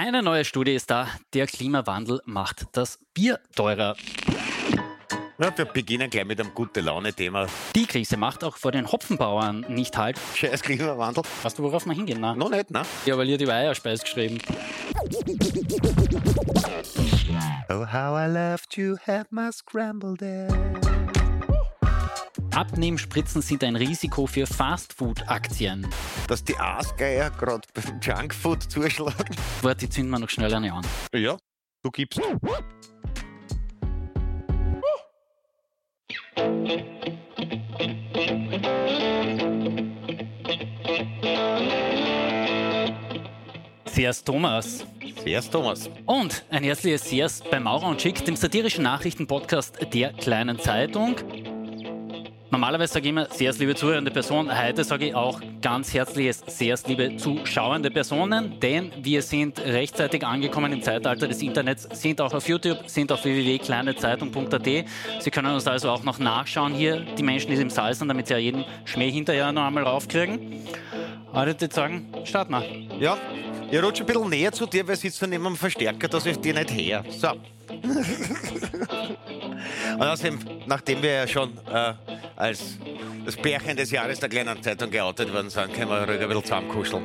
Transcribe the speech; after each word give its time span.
Eine 0.00 0.22
neue 0.22 0.44
Studie 0.44 0.74
ist 0.74 0.92
da. 0.92 1.08
Der 1.34 1.48
Klimawandel 1.48 2.22
macht 2.24 2.66
das 2.70 3.00
Bier 3.14 3.40
teurer. 3.56 3.96
Ja, 5.38 5.58
wir 5.58 5.64
beginnen 5.64 6.08
gleich 6.08 6.24
mit 6.24 6.40
einem 6.40 6.54
gute 6.54 6.82
Laune-Thema. 6.82 7.48
Die 7.74 7.84
Krise 7.84 8.16
macht 8.16 8.44
auch 8.44 8.56
vor 8.56 8.70
den 8.70 8.92
Hopfenbauern 8.92 9.66
nicht 9.68 9.98
halt. 9.98 10.16
Scheiß 10.36 10.62
Klimawandel. 10.62 11.24
Weißt 11.42 11.58
du, 11.58 11.64
worauf 11.64 11.84
wir 11.84 11.94
hingehen? 11.94 12.20
Na? 12.20 12.36
Noch 12.36 12.48
nicht, 12.48 12.70
ne? 12.70 12.82
Ja, 13.06 13.18
weil 13.18 13.28
ihr 13.28 13.38
die 13.38 13.50
Eierspeis 13.50 14.02
geschrieben. 14.02 14.38
Oh, 17.68 17.84
how 17.84 18.16
I 18.16 18.28
love 18.28 18.68
to 18.68 18.98
have 19.04 19.26
my 19.32 19.50
scrambled 19.50 20.22
eggs. 20.22 20.97
Abnehmspritzen 22.54 23.42
sind 23.42 23.62
ein 23.64 23.76
Risiko 23.76 24.26
für 24.26 24.46
Fastfood-Aktien. 24.46 25.86
Dass 26.26 26.44
die 26.44 26.56
Aasgeier 26.56 27.30
gerade 27.30 27.66
beim 27.74 28.00
Junkfood 28.00 28.62
zuschlagen. 28.64 29.36
Warte, 29.62 29.86
die 29.86 29.90
zünden 29.90 30.10
wir 30.10 30.18
noch 30.18 30.30
schnell 30.30 30.52
eine 30.54 30.72
an. 30.72 30.84
Ja, 31.14 31.36
du 31.82 31.90
gibst. 31.90 32.20
Sehr's 43.86 44.22
Thomas. 44.24 44.86
Servus, 45.24 45.50
Thomas. 45.50 45.90
Und 46.06 46.44
ein 46.50 46.62
herzliches 46.62 47.08
Sehr's 47.08 47.42
bei 47.50 47.60
Maurer 47.60 47.88
und 47.88 48.00
Schick, 48.00 48.24
dem 48.24 48.36
satirischen 48.36 48.84
Nachrichtenpodcast 48.84 49.92
der 49.92 50.12
kleinen 50.12 50.58
Zeitung. 50.58 51.16
Normalerweise 52.50 52.94
sage 52.94 53.04
ich 53.04 53.10
immer 53.10 53.26
Sehr's, 53.26 53.58
liebe 53.58 53.74
zuhörende 53.74 54.10
Person. 54.10 54.50
Heute 54.50 54.82
sage 54.82 55.08
ich 55.08 55.14
auch 55.14 55.38
ganz 55.60 55.92
herzliches 55.92 56.42
Sehr's, 56.46 56.86
liebe 56.86 57.18
zuschauende 57.18 57.90
Personen, 57.90 58.58
denn 58.60 58.90
wir 59.02 59.20
sind 59.20 59.60
rechtzeitig 59.60 60.24
angekommen 60.24 60.72
im 60.72 60.82
Zeitalter 60.82 61.28
des 61.28 61.42
Internets, 61.42 61.86
sind 61.92 62.22
auch 62.22 62.32
auf 62.32 62.48
YouTube, 62.48 62.78
sind 62.86 63.12
auf 63.12 63.22
www.kleinezeitung.at. 63.22 64.66
Sie 65.20 65.30
können 65.30 65.52
uns 65.52 65.66
also 65.66 65.90
auch 65.90 66.04
noch 66.04 66.18
nachschauen 66.18 66.72
hier, 66.72 67.00
die 67.00 67.22
Menschen, 67.22 67.50
die 67.50 67.60
im 67.60 67.68
Saal 67.68 67.92
sind, 67.92 68.08
damit 68.08 68.28
sie 68.28 68.32
ja 68.34 68.38
jeden 68.38 68.64
Schmäh 68.86 69.10
hinterher 69.10 69.52
noch 69.52 69.64
einmal 69.64 69.84
raufkriegen. 69.84 70.64
Aber 71.32 71.48
ich 71.48 71.60
würde 71.60 71.74
sagen, 71.74 72.08
starten 72.24 72.52
wir. 72.52 72.64
Ja, 72.98 73.18
ich 73.70 73.82
rutsche 73.82 74.02
ein 74.02 74.06
bisschen 74.06 74.30
näher 74.30 74.52
zu 74.52 74.66
dir, 74.66 74.86
weil 74.86 74.96
sitzt 74.96 75.20
neben 75.22 75.46
einem 75.46 75.56
Verstärker, 75.56 76.08
dass 76.08 76.26
ich 76.26 76.38
dir 76.38 76.54
nicht 76.54 76.70
her. 76.70 77.04
So. 77.10 77.28
Und 79.94 80.02
außerdem, 80.02 80.38
nachdem 80.66 81.02
wir 81.02 81.12
ja 81.12 81.26
schon 81.26 81.56
äh, 81.68 81.92
als 82.36 82.78
das 83.24 83.36
Pärchen 83.36 83.76
des 83.76 83.90
Jahres 83.90 84.20
der 84.20 84.28
kleinen 84.28 84.62
Zeitung 84.62 84.90
geoutet 84.90 85.32
worden 85.32 85.50
sind, 85.50 85.74
können 85.74 85.90
wir 85.90 86.08
ruhig 86.08 86.20
ein 86.20 86.28
bisschen 86.28 86.44
zusammenkuscheln. 86.44 87.02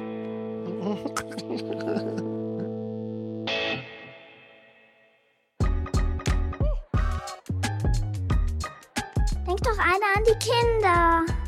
Denk 9.45 9.61
doch 9.63 9.77
einer 9.79 10.09
an 10.15 10.23
die 10.25 10.37
Kinder. 10.39 11.42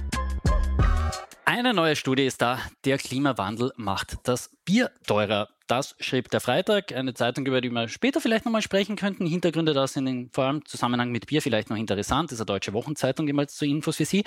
Eine 1.57 1.73
neue 1.73 1.95
Studie 1.95 2.25
ist 2.25 2.41
da. 2.41 2.59
Der 2.83 2.97
Klimawandel 2.97 3.71
macht 3.77 4.17
das 4.23 4.49
Bier 4.65 4.91
teurer. 5.07 5.47
Das 5.67 5.95
schrieb 6.01 6.29
der 6.29 6.41
Freitag, 6.41 6.91
eine 6.91 7.13
Zeitung, 7.13 7.45
über 7.45 7.61
die 7.61 7.69
wir 7.69 7.87
später 7.87 8.19
vielleicht 8.19 8.43
nochmal 8.43 8.61
sprechen 8.61 8.97
könnten. 8.97 9.25
Hintergründe 9.25 9.73
da 9.73 9.87
sind 9.87 10.05
in, 10.05 10.29
vor 10.33 10.43
allem 10.43 10.57
im 10.57 10.65
Zusammenhang 10.65 11.13
mit 11.13 11.27
Bier 11.27 11.41
vielleicht 11.41 11.69
noch 11.69 11.77
interessant. 11.77 12.29
Das 12.29 12.39
ist 12.39 12.41
eine 12.41 12.47
deutsche 12.47 12.73
Wochenzeitung, 12.73 13.25
jemals 13.25 13.55
zu 13.55 13.65
Infos 13.65 13.95
für 13.95 14.03
Sie. 14.03 14.25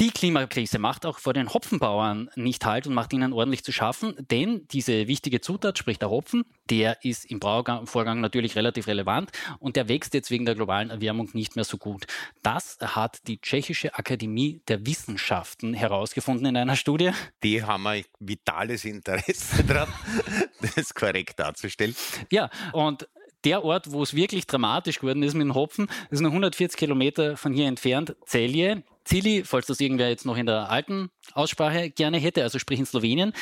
Die 0.00 0.10
Klimakrise 0.10 0.80
macht 0.80 1.06
auch 1.06 1.20
vor 1.20 1.34
den 1.34 1.54
Hopfenbauern 1.54 2.28
nicht 2.34 2.64
halt 2.66 2.88
und 2.88 2.94
macht 2.94 3.12
ihnen 3.12 3.32
ordentlich 3.32 3.62
zu 3.62 3.70
schaffen, 3.70 4.16
denn 4.28 4.66
diese 4.72 5.06
wichtige 5.06 5.40
Zutat, 5.40 5.78
sprich 5.78 6.00
der 6.00 6.10
Hopfen, 6.10 6.44
der 6.68 7.04
ist 7.04 7.30
im 7.30 7.38
Brauvorgang 7.38 8.20
natürlich 8.20 8.56
relativ 8.56 8.88
relevant 8.88 9.30
und 9.60 9.76
der 9.76 9.88
wächst 9.88 10.12
jetzt 10.14 10.32
wegen 10.32 10.46
der 10.46 10.56
globalen 10.56 10.90
Erwärmung 10.90 11.30
nicht 11.32 11.54
mehr 11.54 11.64
so 11.64 11.78
gut. 11.78 12.06
Das 12.42 12.76
hat 12.80 13.28
die 13.28 13.40
Tschechische 13.40 13.94
Akademie 13.94 14.60
der 14.66 14.84
Wissenschaften 14.84 15.74
herausgefunden 15.74 16.46
in 16.46 16.56
einer 16.56 16.74
Studie. 16.74 17.12
Die 17.44 17.62
haben 17.62 17.86
ein 17.86 18.04
vitales 18.18 18.84
Interesse 18.84 19.62
daran, 19.68 19.92
das 20.74 20.92
korrekt 20.92 21.38
darzustellen. 21.38 21.94
Ja, 22.32 22.50
und 22.72 23.08
der 23.44 23.62
Ort, 23.62 23.92
wo 23.92 24.02
es 24.02 24.14
wirklich 24.14 24.46
dramatisch 24.46 24.98
geworden 24.98 25.22
ist 25.22 25.34
mit 25.34 25.42
dem 25.42 25.54
Hopfen, 25.54 25.86
ist 26.10 26.20
nur 26.20 26.30
140 26.30 26.76
Kilometer 26.76 27.36
von 27.36 27.52
hier 27.52 27.68
entfernt, 27.68 28.16
Celje. 28.26 28.82
Zili, 29.04 29.44
falls 29.44 29.66
das 29.66 29.80
irgendwer 29.80 30.08
jetzt 30.08 30.24
noch 30.24 30.36
in 30.36 30.46
der 30.46 30.70
alten 30.70 31.10
Aussprache 31.32 31.90
gerne 31.90 32.18
hätte, 32.18 32.42
also 32.42 32.58
sprich 32.58 32.78
in 32.78 32.86
Slowenien, 32.86 33.32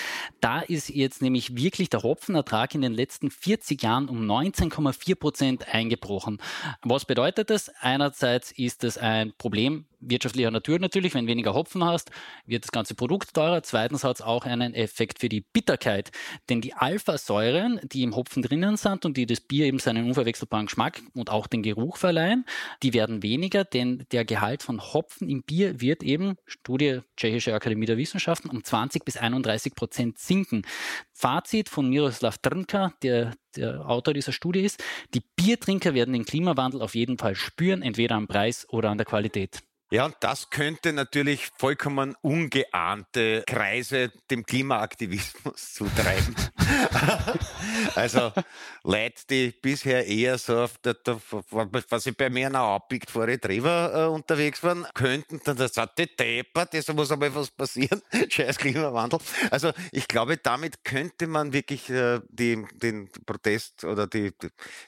da 0.41 0.61
ist 0.61 0.89
jetzt 0.89 1.23
nämlich 1.23 1.57
wirklich 1.57 1.91
der 1.91 2.03
Hopfenertrag 2.03 2.75
in 2.75 2.83
den 2.83 2.95
letzten 2.95 3.31
40 3.31 3.83
Jahren 3.83 4.09
um 4.09 4.25
19,4 4.25 5.15
Prozent 5.17 5.69
eingebrochen. 5.75 6.39
Was 6.83 7.05
bedeutet 7.05 7.51
das? 7.51 7.71
Einerseits 7.81 8.53
ist 8.53 8.85
es 8.85 8.99
ein 8.99 9.33
Problem 9.37 9.87
wirtschaftlicher 10.03 10.51
Natur 10.51 10.79
natürlich, 10.79 11.15
wenn 11.15 11.27
weniger 11.27 11.55
Hopfen 11.55 11.85
hast, 11.85 12.11
wird 12.45 12.65
das 12.65 12.73
ganze 12.73 12.95
Produkt 12.95 13.35
teurer. 13.35 13.63
Zweitens 13.63 14.05
hat 14.05 14.17
es 14.17 14.23
auch 14.23 14.45
einen 14.45 14.75
Effekt 14.75 15.21
für 15.21 15.29
die 15.29 15.41
Bitterkeit, 15.41 16.11
denn 16.49 16.61
die 16.61 16.75
Alphasäuren, 16.75 17.81
die 17.85 18.03
im 18.03 18.17
Hopfen 18.17 18.43
drinnen 18.43 18.77
sind 18.77 19.05
und 19.05 19.17
die 19.17 19.27
das 19.27 19.41
Bier 19.41 19.67
eben 19.67 19.79
seinen 19.79 20.07
unverwechselbaren 20.07 20.67
Geschmack 20.67 21.03
und 21.15 21.31
auch 21.31 21.47
den 21.47 21.63
Geruch 21.63 21.97
verleihen, 21.97 22.45
die 22.83 22.93
werden 22.93 23.23
weniger, 23.23 23.65
denn 23.65 24.05
der 24.13 24.25
Gehalt 24.25 24.63
von 24.63 24.81
Hopfen 24.81 25.29
im 25.29 25.43
Bier 25.43 25.81
wird 25.81 26.03
eben, 26.03 26.37
Studie 26.47 27.01
Tschechische 27.17 27.55
Akademie 27.55 27.72
der 27.81 27.97
Wissenschaften, 27.97 28.51
um 28.51 28.63
20 28.63 29.05
bis 29.05 29.17
31 29.17 29.75
Prozent 29.75 30.19
sinken. 30.19 30.63
Fazit 31.13 31.69
von 31.69 31.89
Miroslav 31.89 32.39
Trnka, 32.39 32.93
der 33.03 33.33
der 33.57 33.89
Autor 33.89 34.15
dieser 34.15 34.33
Studie 34.33 34.61
ist, 34.61 34.83
die 35.15 35.23
Biertrinker 35.37 35.95
werden 35.95 36.13
den 36.13 36.25
Klimawandel 36.25 36.83
auf 36.83 36.95
jeden 36.95 37.19
Fall 37.19 37.35
spüren, 37.35 37.83
entweder 37.83 38.17
am 38.17 38.27
Preis 38.27 38.67
oder 38.71 38.91
an 38.91 38.99
der 38.99 39.05
Qualität. 39.05 39.61
Ja, 39.93 40.07
und 40.07 40.17
das 40.21 40.49
könnte 40.49 40.95
natürlich 40.95 41.51
vollkommen 41.59 42.17
ungeahnte 42.23 43.45
Kreise 43.47 44.11
dem 44.31 44.47
Klimaaktivismus 44.47 45.75
zutreiben. 45.75 46.35
also 47.95 48.33
Leute, 48.85 49.23
die 49.29 49.51
bisher 49.51 50.07
eher 50.07 50.39
so 50.39 50.61
auf 50.61 50.79
der, 50.79 50.95
der 50.95 51.21
was 51.91 52.07
ich 52.07 52.17
bei 52.17 52.31
mir 52.31 52.49
noch 52.49 52.75
abbiegt 52.77 53.11
vor 53.11 53.27
Retriever 53.27 54.07
äh, 54.07 54.09
unterwegs 54.09 54.63
waren, 54.63 54.87
könnten 54.95 55.43
dann 55.45 55.59
das 55.59 55.77
hat 55.77 55.99
die 55.99 56.09
muss 56.95 57.13
aber 57.13 57.35
was 57.35 57.51
passieren, 57.51 58.01
scheiß 58.31 58.57
Klimawandel. 58.57 59.19
Also 59.51 59.73
ich 59.91 60.09
glaube, 60.09 60.39
damit 60.39 60.85
könnte 60.85 61.27
man 61.27 61.53
wirklich 61.53 61.91
äh, 61.91 62.21
die, 62.31 62.65
den 62.77 63.11
Protest 63.27 63.85
oder 63.85 64.07
die, 64.07 64.33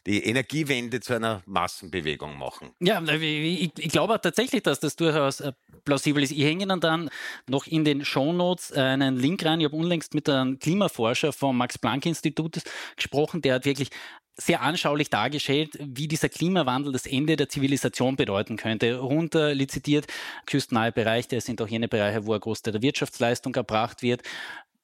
die 0.07 0.25
Energiewende 0.25 1.01
zu 1.01 1.13
einer 1.13 1.43
Massenbewegung 1.45 2.39
machen. 2.39 2.71
Ja, 2.81 3.03
ich, 3.03 3.71
ich 3.77 3.89
glaube 3.91 4.19
tatsächlich, 4.19 4.63
dass 4.63 4.81
das 4.81 4.94
durchaus 4.97 5.41
äh, 5.41 5.53
plausibel 5.85 6.23
ist. 6.23 6.33
Ich 6.33 6.45
hänge 6.45 6.65
Ihnen 6.65 6.81
dann 6.81 7.11
noch 7.49 7.67
in 7.67 7.85
den 7.85 8.05
Shownotes 8.05 8.73
einen 8.73 9.17
Link 9.17 9.45
rein. 9.45 9.61
Ich 9.61 9.67
habe 9.67 9.77
unlängst 9.77 10.15
mit 10.15 10.29
einem 10.29 10.59
Klimaforscher 10.59 11.33
vom 11.33 11.57
Max-Planck-Institut 11.59 12.63
gesprochen, 12.97 13.43
der 13.43 13.55
hat 13.55 13.65
wirklich 13.65 13.91
sehr 14.37 14.63
anschaulich 14.63 15.11
dargestellt, 15.11 15.79
wie 15.81 16.09
dieser 16.09 16.29
Klimawandel 16.29 16.93
das 16.93 17.07
Ende 17.07 17.37
der 17.37 17.49
Zivilisation 17.49 18.17
bedeuten 18.17 18.57
könnte. 18.57 18.99
Runter 18.99 19.55
lizitiert, 19.55 20.07
küstennahe 20.47 20.91
Bereiche, 20.91 21.29
das 21.29 21.45
sind 21.45 21.63
auch 21.63 21.69
jene 21.69 21.89
Bereiche, 21.89 22.27
wo 22.27 22.35
ein 22.35 22.41
Großteil 22.41 22.73
der 22.73 22.83
Wirtschaftsleistung 22.83 23.55
erbracht 23.55 24.03
wird. 24.03 24.23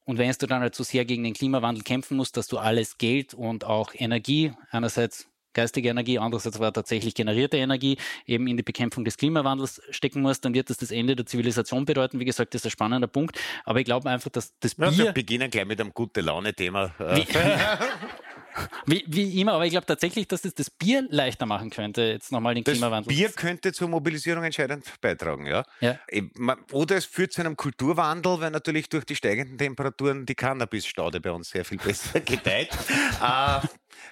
Und 0.04 0.19
wenn 0.19 0.32
du 0.32 0.47
dann 0.47 0.60
halt 0.60 0.75
so 0.75 0.84
sehr 0.84 1.04
gegen 1.04 1.25
den 1.25 1.34
Klimawandel 1.34 1.82
kämpfen 1.84 2.16
musst, 2.16 2.37
dass 2.37 2.47
du 2.47 2.59
alles 2.59 2.98
Geld 2.98 3.34
und 3.34 3.65
auch 3.65 3.92
Energie 3.94 4.53
einerseits 4.71 5.28
geistige 5.52 5.88
Energie, 5.88 6.18
andererseits 6.18 6.56
aber 6.56 6.72
tatsächlich 6.72 7.14
generierte 7.14 7.56
Energie 7.56 7.98
eben 8.26 8.46
in 8.46 8.56
die 8.56 8.62
Bekämpfung 8.62 9.04
des 9.04 9.16
Klimawandels 9.16 9.80
stecken 9.90 10.22
muss, 10.22 10.40
dann 10.40 10.54
wird 10.54 10.70
das 10.70 10.76
das 10.76 10.90
Ende 10.90 11.16
der 11.16 11.26
Zivilisation 11.26 11.84
bedeuten. 11.84 12.20
Wie 12.20 12.24
gesagt, 12.24 12.54
das 12.54 12.60
ist 12.60 12.66
ein 12.66 12.70
spannender 12.70 13.08
Punkt. 13.08 13.38
Aber 13.64 13.78
ich 13.80 13.84
glaube 13.84 14.08
einfach, 14.10 14.30
dass 14.30 14.58
das 14.60 14.74
Bier... 14.74 14.90
Ja, 14.90 15.04
wir 15.04 15.12
beginnen 15.12 15.50
gleich 15.50 15.66
mit 15.66 15.80
einem 15.80 15.92
gute 15.92 16.20
Laune-Thema. 16.20 16.94
Wie, 16.98 17.26
wie, 18.86 19.04
wie, 19.06 19.41
immer, 19.41 19.52
aber 19.52 19.64
ich 19.64 19.70
glaube 19.70 19.86
tatsächlich, 19.86 20.28
dass 20.28 20.42
das 20.42 20.54
das 20.54 20.70
Bier 20.70 21.06
leichter 21.08 21.47
machen 21.47 21.70
könnte, 21.70 22.03
jetzt 22.03 22.32
nochmal 22.32 22.54
den 22.54 22.64
das 22.64 22.72
Klimawandel. 22.72 23.14
Bier 23.14 23.30
könnte 23.30 23.72
zur 23.72 23.88
Mobilisierung 23.88 24.44
entscheidend 24.44 24.84
beitragen, 25.00 25.46
ja. 25.46 25.64
ja. 25.80 25.98
Oder 26.72 26.96
es 26.96 27.04
führt 27.04 27.32
zu 27.32 27.41
einem 27.41 27.56
Kulturwandel, 27.56 28.41
weil 28.41 28.50
natürlich 28.50 28.88
durch 28.88 29.04
die 29.04 29.16
steigenden 29.16 29.58
Temperaturen 29.58 30.26
die 30.26 30.34
Cannabis-Staude 30.34 31.20
bei 31.20 31.30
uns 31.30 31.50
sehr 31.50 31.64
viel 31.64 31.78
besser 31.78 32.20
gedeiht. 32.24 32.70
äh, 33.22 33.60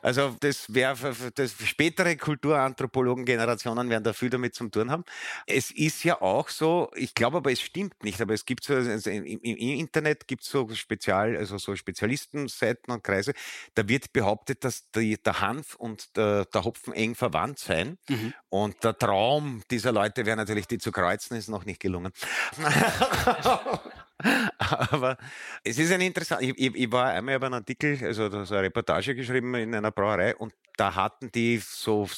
also 0.03 0.37
das 0.41 0.73
wäre 0.73 1.15
das 1.35 1.55
spätere 1.65 2.17
Kulturanthropologen-Generationen 2.17 3.89
werden 3.91 4.05
da 4.05 4.13
viel 4.13 4.31
damit 4.31 4.55
zu 4.55 4.69
tun 4.69 4.91
haben. 4.91 5.05
Es 5.47 5.71
ist 5.71 6.05
ja 6.05 6.21
auch 6.21 6.49
so, 6.49 6.91
ich 6.95 7.15
glaube 7.15 7.39
aber 7.39 7.53
es 7.53 7.61
stimmt 7.61 8.03
nicht, 8.05 8.21
aber 8.21 8.35
es 8.35 8.45
gibt 8.45 8.65
so 8.65 8.75
also 8.75 9.11
im, 9.11 9.25
im, 9.25 9.57
Internet 9.57 10.27
gibt 10.27 10.43
es 10.43 10.51
so 10.51 10.69
Spezial, 10.75 11.37
also 11.37 11.59
so 11.59 11.77
Spezialistenseiten 11.77 12.93
und 12.93 13.03
Kreise, 13.03 13.33
da 13.75 13.89
wird 13.89 14.13
behauptet, 14.13 14.65
dass 14.65 14.91
die, 14.91 15.17
der 15.23 15.41
Hanf 15.41 15.75
und 15.77 16.17
der, 16.17 16.45
der, 16.47 16.65
Hopfen 16.65 16.93
eng 16.93 17.15
verwandt 17.15 17.59
seien. 17.59 17.99
Mhm. 18.09 18.35
Und 18.49 18.85
der 18.85 18.97
Traum 18.97 19.63
dieser 19.71 19.93
Leute 19.93 20.27
wäre 20.27 20.37
natürlich, 20.37 20.67
die 20.67 20.79
zu 20.79 20.93
kreuzen, 20.93 21.37
ist 21.37 21.49
noch 21.49 21.65
nicht 21.65 21.81
gelungen. 21.81 22.13
Aber 24.59 25.17
es 25.62 25.79
ist 25.79 25.93
ein 25.93 26.00
interessant. 26.00 26.43
Ich, 26.43 26.59
ich, 26.59 26.75
ich, 26.75 26.93
war 26.93 27.11
einmal 27.11 27.37
über 27.37 27.47
einen 27.47 27.55
Artikel, 27.55 27.99
also 28.05 28.29
so 28.44 28.55
eine 28.55 28.65
Reportage 28.65 29.15
geschrieben 29.15 29.55
in 29.55 29.75
einer 29.75 29.93
Brauerei 29.93 30.35
und 30.37 30.53
da 30.76 30.94
hatten 30.94 31.31
die 31.32 31.59
so 31.59 32.09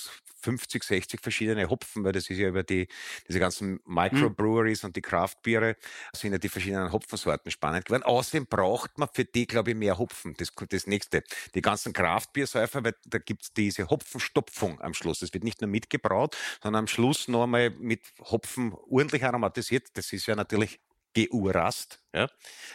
50, 0.42 0.82
60 0.82 1.20
verschiedene 1.20 1.68
Hopfen, 1.68 2.04
weil 2.04 2.12
das 2.12 2.28
ist 2.30 2.38
ja 2.38 2.48
über 2.48 2.62
die, 2.62 2.88
diese 3.28 3.38
ganzen 3.38 3.72
hm. 3.72 3.80
Microbreweries 3.84 4.82
mhm. 4.82 4.88
und 4.88 4.96
die 4.96 5.02
Craftbiere 5.02 5.76
sind 6.12 6.32
ja 6.32 6.38
die 6.38 6.48
verschiedenen 6.48 6.92
Hopfensorten 6.92 7.50
spannend 7.50 7.84
geworden. 7.84 8.02
Außerdem 8.02 8.46
braucht 8.46 8.98
man 8.98 9.08
für 9.12 9.24
die, 9.24 9.46
glaube 9.46 9.70
ich, 9.70 9.76
mehr 9.76 9.98
Hopfen. 9.98 10.34
Das, 10.38 10.52
das 10.68 10.86
nächste. 10.86 11.22
Die 11.54 11.62
ganzen 11.62 11.92
Craftbiersäufer, 11.92 12.84
weil 12.84 12.94
da 13.06 13.18
gibt 13.18 13.42
es 13.42 13.52
diese 13.52 13.88
Hopfenstopfung 13.88 14.80
am 14.80 14.94
Schluss. 14.94 15.22
Es 15.22 15.32
wird 15.34 15.44
nicht 15.44 15.60
nur 15.60 15.68
mitgebraut, 15.68 16.36
sondern 16.62 16.80
am 16.80 16.86
Schluss 16.86 17.28
noch 17.28 17.44
einmal 17.44 17.70
mit 17.70 18.02
Hopfen 18.20 18.74
ordentlich 18.88 19.24
aromatisiert. 19.24 19.88
Das 19.94 20.12
ist 20.12 20.26
ja 20.26 20.34
natürlich 20.34 20.80
geurast. 21.14 22.00
Ja? 22.12 22.28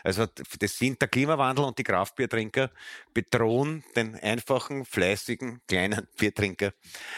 Also 0.04 0.26
das 0.60 0.78
sind 0.78 1.02
der 1.02 1.08
Klimawandel 1.08 1.66
und 1.66 1.78
die 1.78 1.84
Kraftbiertrinker 1.84 2.72
bedrohen 3.14 3.84
den 3.96 4.16
einfachen, 4.16 4.86
fleißigen, 4.86 5.62
kleinen 5.68 6.08
Biertrinker 6.18 6.74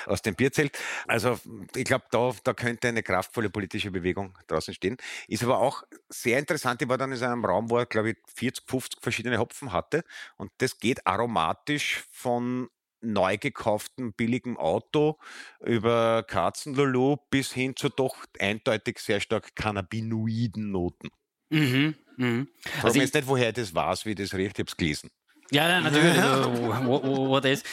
aus 0.06 0.22
dem 0.22 0.36
Bierzelt. 0.36 0.78
Also 1.08 1.40
ich 1.76 1.86
glaube, 1.86 2.06
da, 2.12 2.34
da 2.44 2.54
könnte 2.54 2.88
eine 2.88 3.04
kraftvolle 3.04 3.50
politische 3.50 3.92
Bewegung 3.92 4.38
draußen 4.48 4.74
stehen. 4.74 4.98
Ist 5.28 5.44
aber 5.44 5.60
auch 5.60 5.84
sehr 6.10 6.40
interessant, 6.40 6.82
ich 6.82 6.90
war 6.90 6.98
dann 6.98 7.12
in 7.12 7.24
einem 7.24 7.46
Raum, 7.46 7.70
wo 7.70 7.78
er, 7.78 7.86
glaube 7.86 8.12
ich, 8.12 8.18
40, 8.36 8.70
50 8.70 9.02
verschiedene 9.02 9.38
Hopfen 9.38 9.72
hatte 9.74 10.04
und 10.38 10.52
das 10.58 10.78
geht 10.78 11.06
aromatisch 11.06 12.04
von 12.12 12.70
neu 13.02 13.38
gekauftem 13.38 14.14
billigem 14.14 14.58
Auto 14.58 15.18
über 15.60 16.24
Katzenlulu 16.24 17.18
bis 17.30 17.54
hin 17.54 17.76
zu 17.76 17.90
doch 17.90 18.16
eindeutig 18.40 19.00
sehr 19.00 19.20
stark 19.20 19.56
cannabinoiden 19.56 20.72
Noten. 20.72 21.10
Mhm, 21.50 21.96
mh. 22.18 22.46
Ich 22.64 22.84
also 22.84 23.00
jetzt 23.00 23.14
nicht, 23.14 23.28
woher 23.28 23.54
das 23.54 23.74
war, 23.74 23.98
wie 24.04 24.16
das 24.16 24.34
riecht, 24.34 24.58
ich 24.58 24.64
habe 24.64 24.70
es 24.70 24.78
gelesen. 24.78 25.10
Ja, 25.50 25.70
ja, 25.70 25.80
natürlich. 25.80 26.18
what 26.18 27.46
is. 27.46 27.64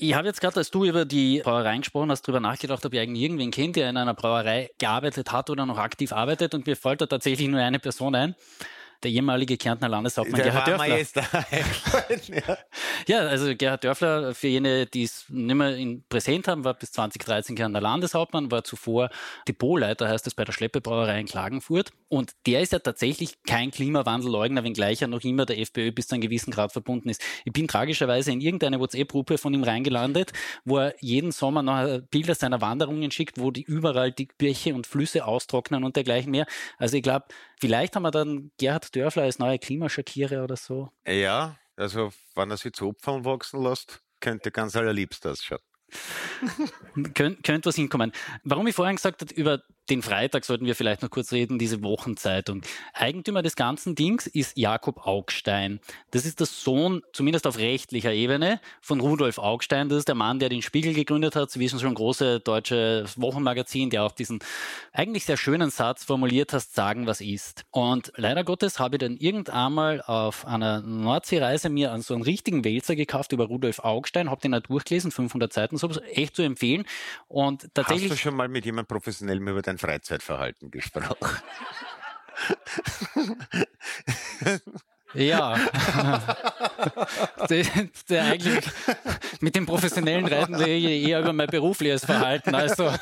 Ich 0.00 0.14
habe 0.14 0.26
jetzt 0.28 0.40
gerade, 0.40 0.56
als 0.56 0.70
du 0.70 0.86
über 0.86 1.04
die 1.04 1.42
Brauereien 1.44 1.82
gesprochen 1.82 2.10
hast, 2.10 2.22
darüber 2.22 2.40
nachgedacht, 2.40 2.86
ob 2.86 2.94
ihr 2.94 3.02
eigentlich 3.02 3.22
irgendwen 3.22 3.50
kennt, 3.50 3.76
der 3.76 3.90
in 3.90 3.98
einer 3.98 4.14
Brauerei 4.14 4.70
gearbeitet 4.78 5.30
hat 5.30 5.50
oder 5.50 5.66
noch 5.66 5.76
aktiv 5.76 6.12
arbeitet. 6.12 6.54
Und 6.54 6.66
mir 6.66 6.74
fällt 6.74 7.02
da 7.02 7.06
tatsächlich 7.06 7.48
nur 7.48 7.60
eine 7.60 7.80
Person 7.80 8.14
ein 8.14 8.34
der 9.02 9.10
ehemalige 9.10 9.56
Kärntner 9.56 9.88
Landeshauptmann 9.88 10.42
der 10.42 10.50
Gerhard 10.50 10.68
Dörfler. 10.68 10.98
ja. 12.48 12.58
Ja, 13.08 13.20
also 13.20 13.56
Gerhard 13.56 13.84
Dörfler, 13.84 14.34
für 14.34 14.48
jene, 14.48 14.84
die 14.86 15.04
es 15.04 15.24
nicht 15.28 15.54
mehr 15.54 15.74
in 15.76 16.04
präsent 16.08 16.46
haben, 16.46 16.64
war 16.64 16.74
bis 16.74 16.92
2013 16.92 17.56
Kärntner 17.56 17.80
Landeshauptmann, 17.80 18.50
war 18.50 18.64
zuvor 18.64 19.08
Depotleiter, 19.48 20.08
heißt 20.08 20.26
es, 20.26 20.34
bei 20.34 20.44
der 20.44 20.52
Schleppebrauerei 20.52 21.18
in 21.18 21.26
Klagenfurt. 21.26 21.90
Und 22.08 22.32
der 22.46 22.60
ist 22.60 22.72
ja 22.72 22.78
tatsächlich 22.78 23.42
kein 23.44 23.70
Klimawandelleugner, 23.70 24.62
wenngleich 24.62 25.00
er 25.00 25.08
noch 25.08 25.22
immer 25.22 25.46
der 25.46 25.58
FPÖ 25.58 25.90
bis 25.90 26.08
zu 26.08 26.14
einem 26.14 26.22
gewissen 26.22 26.50
Grad 26.50 26.72
verbunden 26.72 27.08
ist. 27.08 27.22
Ich 27.46 27.52
bin 27.52 27.66
tragischerweise 27.66 28.30
in 28.30 28.42
irgendeine 28.42 28.78
WhatsApp-Gruppe 28.78 29.38
von 29.38 29.54
ihm 29.54 29.64
reingelandet, 29.64 30.32
wo 30.66 30.76
er 30.76 30.94
jeden 31.00 31.32
Sommer 31.32 31.62
noch 31.62 32.00
Bilder 32.10 32.34
seiner 32.34 32.60
Wanderungen 32.60 33.10
schickt, 33.10 33.40
wo 33.40 33.50
die 33.50 33.62
überall 33.62 34.12
die 34.12 34.28
Bäche 34.36 34.74
und 34.74 34.86
Flüsse 34.86 35.24
austrocknen 35.24 35.82
und 35.82 35.96
dergleichen 35.96 36.30
mehr. 36.30 36.46
Also 36.76 36.98
ich 36.98 37.02
glaube, 37.02 37.26
vielleicht 37.58 37.96
haben 37.96 38.02
wir 38.02 38.10
dann 38.10 38.50
Gerhard 38.58 38.94
Dörfler 38.94 39.22
als 39.22 39.38
neue 39.38 39.58
Klimaschakire 39.58 40.44
oder 40.44 40.56
so. 40.56 40.90
Ja, 41.06 41.56
also 41.78 42.12
wenn 42.34 42.50
er 42.50 42.56
sich 42.56 42.72
zu 42.72 42.88
Opfern 42.88 43.24
wachsen 43.24 43.62
lässt, 43.62 44.02
könnte 44.20 44.50
ganz 44.50 44.76
allerliebst 44.76 45.26
ausschauen. 45.26 45.60
Kön 47.14 47.40
könnte 47.42 47.68
was 47.68 47.76
hinkommen. 47.76 48.12
Warum 48.44 48.66
ich 48.66 48.74
vorhin 48.74 48.96
gesagt 48.96 49.22
habe, 49.22 49.32
über 49.34 49.62
den 49.90 50.02
Freitag 50.02 50.44
sollten 50.44 50.66
wir 50.66 50.74
vielleicht 50.74 51.02
noch 51.02 51.10
kurz 51.10 51.32
reden, 51.32 51.58
diese 51.58 51.82
Wochenzeitung. 51.82 52.62
Eigentümer 52.92 53.42
des 53.42 53.56
ganzen 53.56 53.94
Dings 53.94 54.26
ist 54.26 54.56
Jakob 54.56 55.06
Augstein. 55.06 55.80
Das 56.10 56.24
ist 56.24 56.40
der 56.40 56.46
Sohn, 56.46 57.02
zumindest 57.12 57.46
auf 57.46 57.58
rechtlicher 57.58 58.12
Ebene, 58.12 58.60
von 58.80 59.00
Rudolf 59.00 59.38
Augstein. 59.38 59.88
Das 59.88 59.98
ist 59.98 60.08
der 60.08 60.14
Mann, 60.14 60.38
der 60.38 60.48
den 60.48 60.62
Spiegel 60.62 60.94
gegründet 60.94 61.36
hat. 61.36 61.50
Sie 61.50 61.60
wissen 61.60 61.80
schon, 61.80 61.94
große 61.94 62.40
deutsche 62.40 63.04
Wochenmagazin, 63.16 63.90
der 63.90 64.04
auch 64.04 64.12
diesen 64.12 64.40
eigentlich 64.92 65.24
sehr 65.24 65.36
schönen 65.36 65.70
Satz 65.70 66.04
formuliert 66.04 66.52
hat, 66.52 66.62
sagen, 66.62 67.06
was 67.06 67.20
ist. 67.20 67.64
Und 67.70 68.12
leider 68.16 68.44
Gottes 68.44 68.78
habe 68.78 68.96
ich 68.96 69.00
dann 69.00 69.16
irgendwann 69.16 69.72
mal 69.72 70.02
auf 70.02 70.46
einer 70.46 70.80
Nordseereise 70.80 71.68
mir 71.68 71.96
so 72.00 72.14
einen 72.14 72.22
richtigen 72.22 72.64
Wälzer 72.64 72.96
gekauft 72.96 73.32
über 73.32 73.46
Rudolf 73.46 73.80
Augstein, 73.80 74.30
habe 74.30 74.40
den 74.40 74.54
auch 74.54 74.60
durchgelesen, 74.60 75.10
500 75.10 75.52
Seiten, 75.52 75.76
so 75.76 75.88
echt 76.12 76.36
zu 76.36 76.42
empfehlen. 76.42 76.84
Und 77.28 77.68
tatsächlich. 77.74 78.10
Hast 78.10 78.18
du 78.18 78.22
schon 78.22 78.36
mal 78.36 78.48
mit 78.48 78.64
jemandem 78.64 78.86
professionell 78.86 79.38
über 79.38 79.62
dein 79.62 79.77
Freizeitverhalten 79.78 80.70
gesprochen. 80.70 81.28
Ja. 85.14 85.56
der, 87.48 87.64
der 88.10 88.24
eigentlich 88.24 88.64
mit 89.40 89.54
dem 89.56 89.64
professionellen 89.64 90.26
Reiten 90.26 90.54
eher 90.54 91.20
über 91.20 91.32
mein 91.32 91.46
berufliches 91.46 92.04
Verhalten. 92.04 92.54
Also 92.54 92.92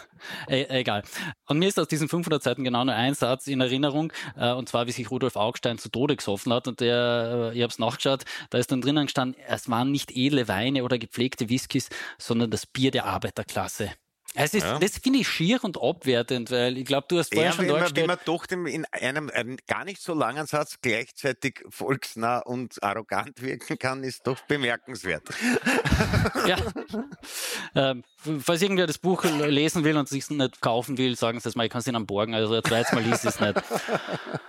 e 0.49 0.67
egal. 0.69 1.03
Und 1.47 1.59
mir 1.59 1.69
ist 1.69 1.81
aus 1.81 1.89
diesen 1.89 2.09
500 2.09 2.43
Seiten 2.43 2.63
genau 2.63 2.85
nur 2.85 2.95
ein 2.95 3.15
Satz 3.15 3.49
in 3.49 3.61
Erinnerung, 3.61 4.13
äh, 4.37 4.53
und 4.53 4.69
zwar 4.69 4.87
wie 4.87 4.93
sich 4.93 5.11
Rudolf 5.11 5.37
Augstein 5.37 5.79
zu 5.79 5.89
Tode 5.89 6.17
gesoffen 6.17 6.53
hat. 6.53 6.69
Und 6.69 6.81
der, 6.81 7.51
äh, 7.53 7.57
ich 7.57 7.63
habe 7.63 7.73
es 7.73 7.79
nachgeschaut, 7.79 8.25
da 8.51 8.59
ist 8.59 8.71
dann 8.71 8.81
drinnen 8.81 9.07
gestanden, 9.07 9.41
es 9.49 9.69
waren 9.69 9.91
nicht 9.91 10.13
edle 10.17 10.47
Weine 10.49 10.85
oder 10.85 10.99
gepflegte 10.99 11.49
Whiskys, 11.49 11.89
sondern 12.19 12.51
das 12.51 12.67
Bier 12.67 12.93
der 12.93 13.07
Arbeiterklasse. 13.07 13.91
Es 14.37 14.53
ist, 14.53 14.65
ja. 14.65 14.79
Das 14.79 14.99
finde 14.99 15.21
ich 15.21 15.29
schier 15.29 15.63
und 15.65 15.81
abwertend, 15.81 16.51
weil 16.51 16.77
ich 16.77 16.85
glaube, 16.85 17.07
du 17.09 17.19
hast 17.19 17.33
vorher 17.33 17.51
ja, 17.51 17.57
schon 17.57 17.67
man, 17.67 17.97
wenn 17.97 18.07
man 18.07 18.19
doch 18.25 18.45
in 18.51 18.85
einem, 18.93 19.31
einem 19.31 19.57
gar 19.67 19.85
nicht 19.85 20.03
so 20.03 20.13
langen 20.13 20.47
Satz 20.47 20.77
gleichzeitig 20.83 21.65
volksnah 21.71 22.41
und 22.41 22.83
arrogant 22.83 23.41
wirken 23.41 23.79
kann, 23.79 24.05
ist 24.05 24.27
doch 24.27 24.41
bemerkenswert. 24.43 25.23
Ja. 26.47 26.57
Ähm, 27.75 28.05
falls 28.41 28.63
irgendwer 28.63 28.87
das 28.87 28.99
Buch 28.99 29.25
lesen 29.25 29.85
will 29.85 29.97
und 29.97 30.09
sich 30.09 30.29
nicht 30.31 30.61
kaufen 30.61 30.99
will, 30.99 31.17
sagen 31.17 31.41
Sie 31.41 31.45
das 31.45 31.57
mal, 31.57 31.65
ich 31.65 31.71
kann 31.71 31.81
es 31.81 31.87
Ihnen 31.87 32.07
borgen, 32.07 32.35
also 32.35 32.55
ein 32.55 32.63
zweites 32.63 32.93
Mal 32.93 33.03
liest 33.03 33.25
es 33.25 33.41
nicht. 33.41 33.55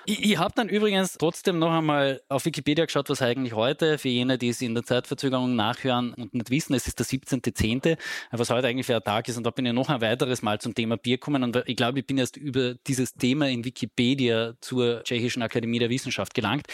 Ich, 0.10 0.24
ich 0.24 0.38
habe 0.38 0.54
dann 0.56 0.70
übrigens 0.70 1.18
trotzdem 1.18 1.60
noch 1.60 1.74
einmal 1.74 2.22
auf 2.30 2.46
Wikipedia 2.46 2.86
geschaut, 2.86 3.10
was 3.10 3.22
eigentlich 3.22 3.54
heute, 3.54 3.98
für 3.98 4.08
jene, 4.08 4.38
die 4.38 4.48
es 4.48 4.62
in 4.62 4.74
der 4.74 4.86
Zeitverzögerung 4.86 5.54
nachhören 5.54 6.14
und 6.14 6.34
nicht 6.34 6.50
wissen, 6.50 6.74
es 6.76 6.88
ist 6.88 6.98
der 7.00 7.06
17.10., 7.06 7.98
was 8.32 8.50
heute 8.50 8.68
eigentlich 8.68 8.86
für 8.86 8.96
ein 8.96 9.04
Tag 9.04 9.28
ist 9.28 9.36
und 9.36 9.44
da 9.44 9.50
bin 9.50 9.66
ich 9.66 9.74
noch 9.78 9.90
ein 9.90 10.02
weiteres 10.02 10.42
Mal 10.42 10.60
zum 10.60 10.76
Thema 10.76 10.98
Bier 10.98 11.18
kommen 11.18 11.44
und 11.44 11.64
ich 11.66 11.76
glaube, 11.76 12.00
ich 12.00 12.08
bin 12.08 12.18
erst 12.18 12.36
über 12.36 12.74
dieses 12.74 13.14
Thema 13.14 13.48
in 13.48 13.64
Wikipedia 13.64 14.56
zur 14.60 15.04
Tschechischen 15.04 15.42
Akademie 15.42 15.80
der 15.80 15.90
Wissenschaft 15.90 16.34
gelangt. 16.34 16.68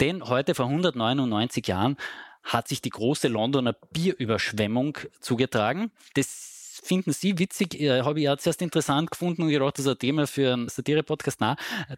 Denn 0.00 0.22
heute 0.22 0.54
vor 0.54 0.66
199 0.66 1.66
Jahren 1.66 1.96
hat 2.42 2.68
sich 2.68 2.82
die 2.82 2.90
große 2.90 3.28
Londoner 3.28 3.74
Bierüberschwemmung 3.92 4.98
zugetragen. 5.20 5.90
Das 6.14 6.80
finden 6.82 7.12
Sie 7.12 7.38
witzig, 7.38 7.80
äh, 7.80 8.02
habe 8.02 8.20
ich 8.20 8.24
ja 8.24 8.36
zuerst 8.36 8.62
interessant 8.62 9.10
gefunden 9.10 9.42
und 9.42 9.48
gedacht, 9.48 9.78
das 9.78 9.86
ist 9.86 9.92
ein 9.92 9.98
Thema 9.98 10.26
für 10.26 10.52
einen 10.52 10.68
Satire-Podcast. 10.68 11.40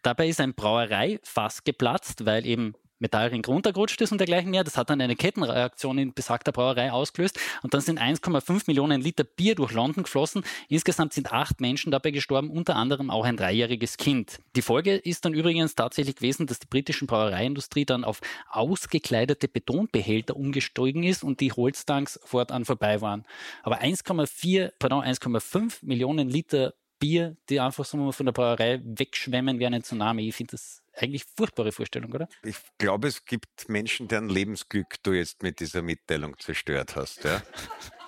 Dabei 0.02 0.29
ist 0.29 0.40
ein 0.40 0.55
Brauereifass 0.55 1.64
geplatzt, 1.64 2.26
weil 2.26 2.47
eben 2.47 2.75
Metallring 3.00 3.45
runtergerutscht 3.45 4.00
ist 4.00 4.12
und 4.12 4.19
dergleichen 4.19 4.50
mehr. 4.50 4.64
Das 4.64 4.76
hat 4.76 4.90
dann 4.90 5.00
eine 5.00 5.16
Kettenreaktion 5.16 5.99
in 5.99 6.14
besagter 6.14 6.52
Brauerei 6.52 6.92
ausgelöst 6.92 7.38
und 7.62 7.75
dann 7.75 7.80
sind 7.80 8.00
1,5 8.00 8.64
Millionen 8.66 9.00
Liter 9.00 9.25
Bier 9.25 9.54
durch 9.54 9.73
London 9.73 10.04
geflossen. 10.04 10.45
Insgesamt 10.69 11.12
sind 11.12 11.33
acht 11.33 11.61
Menschen 11.61 11.90
dabei 11.90 12.11
gestorben, 12.11 12.50
unter 12.50 12.76
anderem 12.76 13.11
auch 13.11 13.25
ein 13.25 13.37
dreijähriges 13.37 13.97
Kind. 13.97 14.38
Die 14.57 14.62
Folge 14.62 14.95
ist 14.97 15.25
dann 15.25 15.35
übrigens 15.35 15.75
tatsächlich 15.75 16.16
gewesen, 16.16 16.47
dass 16.47 16.59
die 16.59 16.66
britischen 16.69 17.07
Brauereiindustrie 17.07 17.85
dann 17.85 18.04
auf 18.04 18.21
ausgekleidete 18.50 19.49
Betonbehälter 19.49 20.37
umgestiegen 20.37 21.02
ist 21.02 21.25
und 21.25 21.40
die 21.40 21.52
Holztanks 21.52 22.21
fortan 22.25 22.64
vorbei 22.64 23.00
waren. 23.00 23.25
Aber 23.62 23.80
1,4, 23.80 24.73
pardon, 24.78 25.02
1,5 25.02 25.78
Millionen 25.83 26.28
Liter 26.28 26.75
Bier, 27.00 27.37
die 27.49 27.59
einfach 27.61 27.85
so 27.85 28.12
von 28.12 28.26
der 28.26 28.33
Brauerei 28.33 28.80
wegschwemmen 28.85 29.59
wie 29.59 29.66
ein 29.66 29.83
Tsunami. 29.83 30.28
Ich 30.28 30.37
finde 30.37 30.52
das 30.52 30.80
eigentlich 30.95 31.25
furchtbare 31.37 31.73
Vorstellung, 31.73 32.13
oder? 32.13 32.29
Ich 32.43 32.57
glaube, 32.79 33.09
es 33.09 33.25
gibt 33.25 33.69
Menschen, 33.69 34.09
deren 34.09 34.29
Lebensglück 34.29 34.97
du 35.03 35.13
jetzt 35.13 35.43
mit 35.43 35.61
dieser 35.61 35.83
Mitteilung 35.83 36.39
zerstört 36.39 36.97
hast. 36.97 37.25
Ja? 37.25 37.43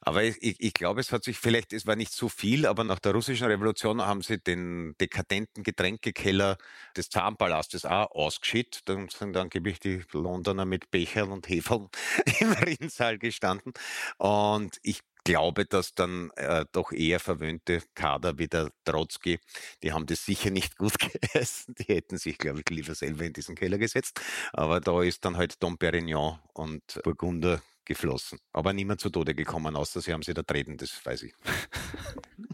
Aber 0.00 0.22
ich, 0.22 0.38
ich, 0.40 0.72
glaube, 0.72 1.00
es 1.00 1.12
hat 1.12 1.24
sich 1.24 1.38
vielleicht, 1.38 1.72
es 1.72 1.86
war 1.86 1.96
nicht 1.96 2.12
so 2.12 2.28
viel, 2.28 2.66
aber 2.66 2.82
nach 2.84 3.00
der 3.00 3.12
russischen 3.12 3.46
Revolution 3.46 4.00
haben 4.00 4.22
sie 4.22 4.38
den 4.38 4.94
dekadenten 4.98 5.64
Getränkekeller 5.64 6.56
des 6.96 7.10
Zahnpalastes 7.10 7.84
auch 7.84 8.10
ausgeschickt. 8.12 8.88
Dann 8.88 9.08
sind 9.08 9.34
dann 9.34 9.50
gebe 9.50 9.68
ich 9.68 9.80
die 9.80 10.02
Londoner 10.12 10.64
mit 10.64 10.90
Bechern 10.90 11.30
und 11.30 11.48
Hefeln 11.48 11.88
im 12.40 12.52
Rinnsal 12.52 13.18
gestanden. 13.18 13.72
Und 14.16 14.78
ich 14.82 15.00
glaube, 15.28 15.66
dass 15.66 15.94
dann 15.94 16.30
äh, 16.36 16.64
doch 16.72 16.90
eher 16.90 17.20
verwöhnte 17.20 17.82
Kader 17.94 18.38
wie 18.38 18.48
der 18.48 18.70
Trotzki, 18.84 19.38
die 19.82 19.92
haben 19.92 20.06
das 20.06 20.24
sicher 20.24 20.50
nicht 20.50 20.78
gut 20.78 20.98
gegessen. 20.98 21.74
Die 21.78 21.92
hätten 21.92 22.16
sich, 22.16 22.38
glaube 22.38 22.60
ich, 22.60 22.70
lieber 22.70 22.94
selber 22.94 23.24
in 23.24 23.34
diesen 23.34 23.54
Keller 23.54 23.76
gesetzt. 23.76 24.22
Aber 24.54 24.80
da 24.80 25.02
ist 25.02 25.26
dann 25.26 25.36
halt 25.36 25.62
Dom 25.62 25.76
Perignon 25.76 26.38
und 26.54 26.82
Burgunder 27.04 27.60
geflossen. 27.84 28.38
Aber 28.54 28.72
niemand 28.72 29.02
zu 29.02 29.10
Tode 29.10 29.34
gekommen, 29.34 29.76
außer 29.76 30.00
sie 30.00 30.14
haben 30.14 30.22
sie 30.22 30.32
da 30.32 30.42
treten, 30.42 30.78
das 30.78 31.04
weiß 31.04 31.24
ich. 31.24 31.34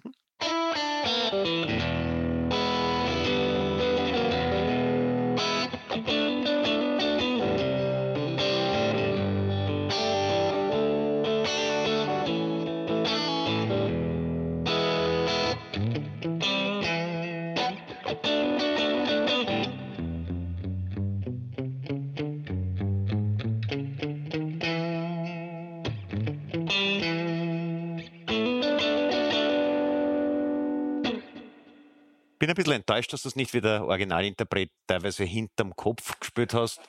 bin 32.47 32.53
ein 32.53 32.57
bisschen 32.57 32.73
enttäuscht, 32.75 33.13
dass 33.13 33.23
du 33.23 33.29
es 33.29 33.37
nicht 33.37 33.55
wie 33.55 33.61
der 33.61 33.85
Originalinterpret 33.85 34.71
teilweise 34.87 35.25
hinterm 35.25 35.75
Kopf 35.77 36.19
gespielt 36.21 36.53
hast. 36.53 36.81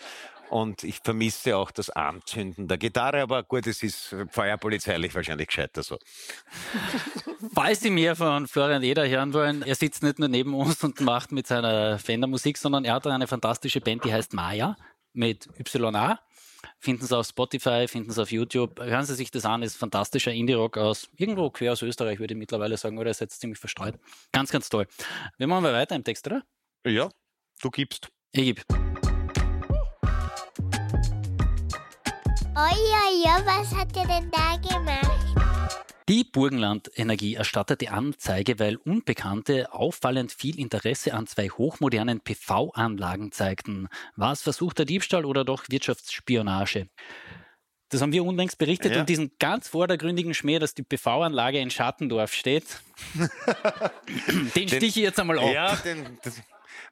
Und 0.49 0.83
ich 0.83 0.99
vermisse 1.03 1.57
auch 1.57 1.71
das 1.71 1.89
Anzünden 1.89 2.67
der 2.67 2.77
Gitarre, 2.77 3.21
aber 3.21 3.41
gut, 3.43 3.65
es 3.65 3.81
ist 3.81 4.15
feuerpolizeilich 4.29 5.15
wahrscheinlich 5.15 5.47
gescheiter 5.47 5.81
so. 5.81 5.97
Falls 7.55 7.79
Sie 7.79 7.89
mehr 7.89 8.15
von 8.15 8.47
Florian 8.47 8.83
Eder 8.83 9.07
hören 9.07 9.33
wollen, 9.33 9.63
er 9.63 9.75
sitzt 9.75 10.03
nicht 10.03 10.19
nur 10.19 10.27
neben 10.27 10.53
uns 10.53 10.83
und 10.83 10.99
macht 11.01 11.31
mit 11.31 11.47
seiner 11.47 11.97
Fender 11.99 12.27
Musik, 12.27 12.57
sondern 12.57 12.85
er 12.85 12.93
hat 12.93 13.07
eine 13.07 13.27
fantastische 13.27 13.81
Band, 13.81 14.03
die 14.05 14.13
heißt 14.13 14.33
Maya 14.33 14.77
mit 15.13 15.47
YA. 15.57 16.19
Finden 16.85 17.07
Sie 17.07 17.17
auf 17.17 17.25
Spotify, 17.25 17.87
finden 17.87 18.11
Sie 18.11 18.21
auf 18.21 18.31
YouTube. 18.31 18.79
Hören 18.79 19.05
Sie 19.05 19.15
sich 19.15 19.31
das 19.31 19.43
an, 19.43 19.63
ist 19.63 19.75
fantastischer 19.75 20.31
Indie-Rock 20.31 20.77
aus 20.77 21.09
irgendwo 21.17 21.49
quer 21.49 21.71
aus 21.71 21.81
Österreich, 21.81 22.19
würde 22.19 22.35
ich 22.35 22.37
mittlerweile 22.37 22.77
sagen, 22.77 22.99
oder 22.99 23.09
ist 23.09 23.21
jetzt 23.21 23.41
ziemlich 23.41 23.57
verstreut. 23.57 23.95
Ganz, 24.31 24.51
ganz 24.51 24.69
toll. 24.69 24.85
Wir 25.39 25.47
machen 25.47 25.63
mal 25.63 25.73
weiter 25.73 25.95
im 25.95 26.03
Text, 26.03 26.27
oder? 26.27 26.43
Ja, 26.85 27.09
du 27.59 27.71
gibst. 27.71 28.09
Ich 28.33 28.43
gebe. 28.43 28.61
Oh 32.55 32.69
ja, 32.69 33.03
ja, 33.23 33.43
was 33.43 33.73
hat 33.73 33.97
er 33.97 34.05
denn 34.05 34.29
da 34.29 34.55
gemacht? 34.57 35.14
Die 36.07 36.23
Burgenland 36.23 36.91
Energie 36.95 37.33
erstattete 37.33 37.89
Anzeige, 37.89 38.59
weil 38.59 38.75
Unbekannte 38.75 39.73
auffallend 39.73 40.31
viel 40.31 40.59
Interesse 40.59 41.15
an 41.15 41.25
zwei 41.25 41.49
hochmodernen 41.49 42.19
PV-Anlagen 42.21 43.31
zeigten. 43.31 43.87
War 44.15 44.31
es 44.33 44.43
versuchter 44.43 44.85
Diebstahl 44.85 45.25
oder 45.25 45.43
doch 45.43 45.63
Wirtschaftsspionage? 45.67 46.89
Das 47.89 48.01
haben 48.03 48.11
wir 48.11 48.23
unlängst 48.23 48.59
berichtet 48.59 48.93
Ja. 48.93 48.99
und 48.99 49.09
diesen 49.09 49.31
ganz 49.39 49.67
vordergründigen 49.67 50.35
Schmäh, 50.35 50.59
dass 50.59 50.75
die 50.75 50.83
PV-Anlage 50.83 51.59
in 51.59 51.71
Schattendorf 51.71 52.33
steht, 52.33 52.65
den 54.55 54.67
stiche 54.67 54.85
ich 54.85 54.95
jetzt 54.97 55.19
einmal 55.19 55.39
ab. 55.39 55.51
Ja, 55.51 55.75
den, 55.77 56.19
das, 56.23 56.39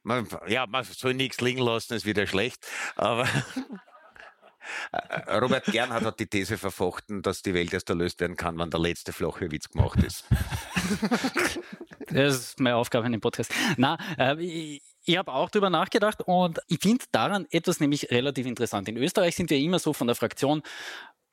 man, 0.01 0.27
ja, 0.47 0.65
man 0.65 0.83
soll 0.85 1.13
nichts 1.13 1.39
liegen 1.39 1.61
lassen, 1.61 1.93
ist 1.93 2.05
wieder 2.05 2.25
schlecht. 2.25 2.65
Aber 2.95 3.27
Robert 5.27 5.65
Gernhardt 5.65 6.05
hat 6.05 6.19
die 6.19 6.27
These 6.27 6.57
verfochten, 6.57 7.21
dass 7.21 7.41
die 7.41 7.53
Welt 7.53 7.73
erst 7.73 7.89
erlöst 7.89 8.19
werden 8.19 8.35
kann, 8.35 8.57
wenn 8.57 8.69
der 8.69 8.79
letzte 8.79 9.13
flache 9.13 9.51
Witz 9.51 9.69
gemacht 9.69 10.01
ist. 10.03 10.25
Das 12.09 12.35
ist 12.35 12.59
meine 12.59 12.75
Aufgabe 12.75 13.05
in 13.05 13.13
dem 13.13 13.21
Podcast. 13.21 13.51
Na, 13.77 13.97
äh, 14.17 14.79
ich 15.05 15.17
habe 15.17 15.33
auch 15.33 15.49
darüber 15.49 15.69
nachgedacht 15.69 16.21
und 16.21 16.59
ich 16.67 16.79
finde 16.79 17.05
daran 17.11 17.45
etwas 17.51 17.79
nämlich 17.79 18.09
relativ 18.11 18.45
interessant. 18.45 18.87
In 18.87 18.97
Österreich 18.97 19.35
sind 19.35 19.49
wir 19.49 19.57
immer 19.57 19.79
so 19.79 19.93
von 19.93 20.07
der 20.07 20.15
Fraktion 20.15 20.61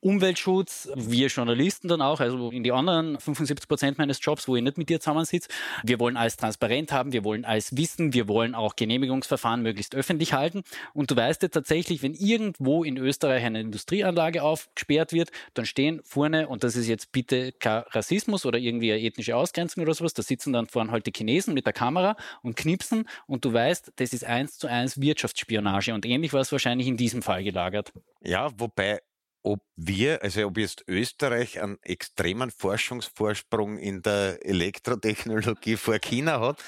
Umweltschutz, 0.00 0.88
wir 0.94 1.28
Journalisten 1.28 1.88
dann 1.88 2.00
auch, 2.00 2.20
also 2.20 2.50
in 2.50 2.62
die 2.62 2.72
anderen 2.72 3.20
75 3.20 3.68
Prozent 3.68 3.98
meines 3.98 4.18
Jobs, 4.22 4.48
wo 4.48 4.56
ich 4.56 4.62
nicht 4.62 4.78
mit 4.78 4.88
dir 4.88 4.98
zusammensitze. 4.98 5.48
Wir 5.84 6.00
wollen 6.00 6.16
alles 6.16 6.36
transparent 6.36 6.90
haben, 6.90 7.12
wir 7.12 7.22
wollen 7.22 7.44
alles 7.44 7.76
wissen, 7.76 8.14
wir 8.14 8.26
wollen 8.26 8.54
auch 8.54 8.76
Genehmigungsverfahren 8.76 9.62
möglichst 9.62 9.94
öffentlich 9.94 10.32
halten. 10.32 10.62
Und 10.94 11.10
du 11.10 11.16
weißt 11.16 11.42
ja 11.42 11.48
tatsächlich, 11.48 12.02
wenn 12.02 12.14
irgendwo 12.14 12.82
in 12.82 12.96
Österreich 12.96 13.44
eine 13.44 13.60
Industrieanlage 13.60 14.42
aufgesperrt 14.42 15.12
wird, 15.12 15.30
dann 15.54 15.66
stehen 15.66 16.00
vorne, 16.02 16.48
und 16.48 16.64
das 16.64 16.76
ist 16.76 16.88
jetzt 16.88 17.12
bitte 17.12 17.52
kein 17.52 17.82
Rassismus 17.90 18.46
oder 18.46 18.58
irgendwie 18.58 18.92
eine 18.92 19.02
ethnische 19.02 19.36
Ausgrenzung 19.36 19.82
oder 19.82 19.94
sowas, 19.94 20.14
da 20.14 20.22
sitzen 20.22 20.52
dann 20.52 20.66
vorne 20.66 20.90
halt 20.92 21.06
die 21.06 21.12
Chinesen 21.14 21.52
mit 21.52 21.66
der 21.66 21.72
Kamera 21.72 22.16
und 22.42 22.56
knipsen 22.56 23.06
und 23.26 23.44
du 23.44 23.52
weißt, 23.52 23.92
das 23.96 24.12
ist 24.12 24.24
eins 24.24 24.58
zu 24.58 24.66
eins 24.66 25.00
Wirtschaftsspionage 25.00 25.92
und 25.92 26.06
ähnlich 26.06 26.32
war 26.32 26.40
es 26.40 26.52
wahrscheinlich 26.52 26.86
in 26.86 26.96
diesem 26.96 27.22
Fall 27.22 27.44
gelagert. 27.44 27.92
Ja, 28.22 28.50
wobei, 28.58 29.00
ob 29.42 29.60
wir, 29.76 30.22
also 30.22 30.46
ob 30.46 30.58
jetzt 30.58 30.84
Österreich 30.86 31.60
einen 31.60 31.78
extremen 31.82 32.50
Forschungsvorsprung 32.50 33.78
in 33.78 34.02
der 34.02 34.44
Elektrotechnologie 34.44 35.76
vor 35.76 35.98
China 35.98 36.40
hat, 36.40 36.62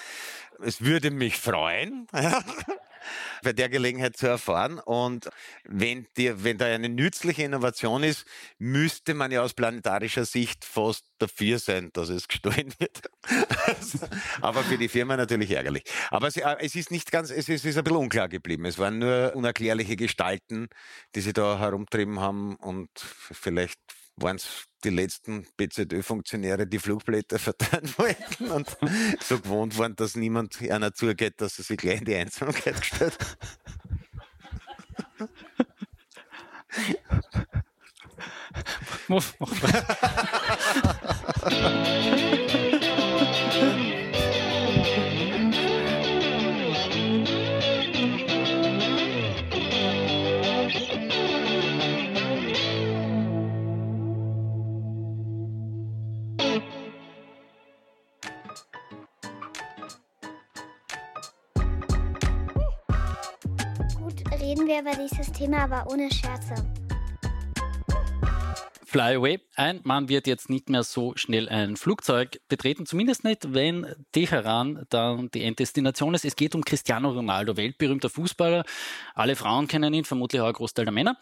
es 0.60 0.80
würde 0.82 1.10
mich 1.10 1.36
freuen. 1.36 2.06
bei 3.42 3.52
der 3.52 3.68
Gelegenheit 3.68 4.16
zu 4.16 4.26
erfahren. 4.26 4.78
Und 4.78 5.28
wenn, 5.64 6.06
die, 6.16 6.44
wenn 6.44 6.58
da 6.58 6.66
eine 6.66 6.88
nützliche 6.88 7.44
Innovation 7.44 8.02
ist, 8.02 8.24
müsste 8.58 9.14
man 9.14 9.30
ja 9.30 9.42
aus 9.42 9.54
planetarischer 9.54 10.24
Sicht 10.24 10.64
fast 10.64 11.04
dafür 11.18 11.58
sein, 11.58 11.90
dass 11.92 12.08
es 12.08 12.28
gestohlen 12.32 12.72
wird. 12.78 13.02
Aber 14.40 14.62
für 14.62 14.78
die 14.78 14.88
Firma 14.88 15.16
natürlich 15.16 15.50
ärgerlich. 15.50 15.84
Aber 16.10 16.28
es, 16.28 16.36
äh, 16.36 16.56
es 16.60 16.74
ist 16.74 16.90
nicht 16.90 17.10
ganz, 17.10 17.30
es 17.30 17.48
ist, 17.48 17.60
es 17.60 17.64
ist 17.64 17.78
ein 17.78 17.84
bisschen 17.84 17.98
unklar 17.98 18.28
geblieben. 18.28 18.64
Es 18.64 18.78
waren 18.78 18.98
nur 18.98 19.32
unerklärliche 19.34 19.96
Gestalten, 19.96 20.68
die 21.14 21.20
sie 21.20 21.32
da 21.32 21.58
herumtrieben 21.58 22.20
haben 22.20 22.56
und 22.56 22.90
vielleicht 22.96 23.78
waren 24.16 24.36
es 24.36 24.66
die 24.84 24.90
letzten 24.90 25.46
BZÖ-Funktionäre, 25.56 26.66
die 26.66 26.78
Flugblätter 26.78 27.38
verteilen 27.38 27.90
wollten 27.96 28.50
und 28.50 28.76
so 29.20 29.38
gewohnt 29.38 29.78
waren, 29.78 29.96
dass 29.96 30.16
niemand 30.16 30.60
einer 30.60 30.92
zugeht, 30.94 31.40
dass 31.40 31.58
er 31.58 31.64
sich 31.64 31.78
gleich 31.78 32.00
in 32.00 32.04
die 32.04 32.16
Einsamkeit 32.16 32.78
gestellt 32.80 33.18
hat. 33.18 33.38
Muff, 39.08 39.34
Gut, 64.02 64.24
reden 64.40 64.66
wir 64.66 64.80
über 64.80 64.90
dieses 64.96 65.30
Thema, 65.32 65.64
aber 65.64 65.86
ohne 65.92 66.10
Scherze. 66.10 66.54
Fly 68.92 69.14
away. 69.14 69.40
Ein 69.56 69.80
Mann 69.84 70.10
wird 70.10 70.26
jetzt 70.26 70.50
nicht 70.50 70.68
mehr 70.68 70.82
so 70.82 71.14
schnell 71.16 71.48
ein 71.48 71.78
Flugzeug 71.78 72.38
betreten, 72.48 72.84
zumindest 72.84 73.24
nicht, 73.24 73.54
wenn 73.54 73.86
Teheran 74.12 74.84
dann 74.90 75.30
die 75.30 75.44
Enddestination 75.44 76.12
ist. 76.12 76.26
Es 76.26 76.36
geht 76.36 76.54
um 76.54 76.62
Cristiano 76.62 77.08
Ronaldo, 77.08 77.56
weltberühmter 77.56 78.10
Fußballer. 78.10 78.64
Alle 79.14 79.34
Frauen 79.34 79.66
kennen 79.66 79.94
ihn, 79.94 80.04
vermutlich 80.04 80.42
auch 80.42 80.46
ein 80.48 80.52
Großteil 80.52 80.84
der 80.84 80.92
Männer. 80.92 81.16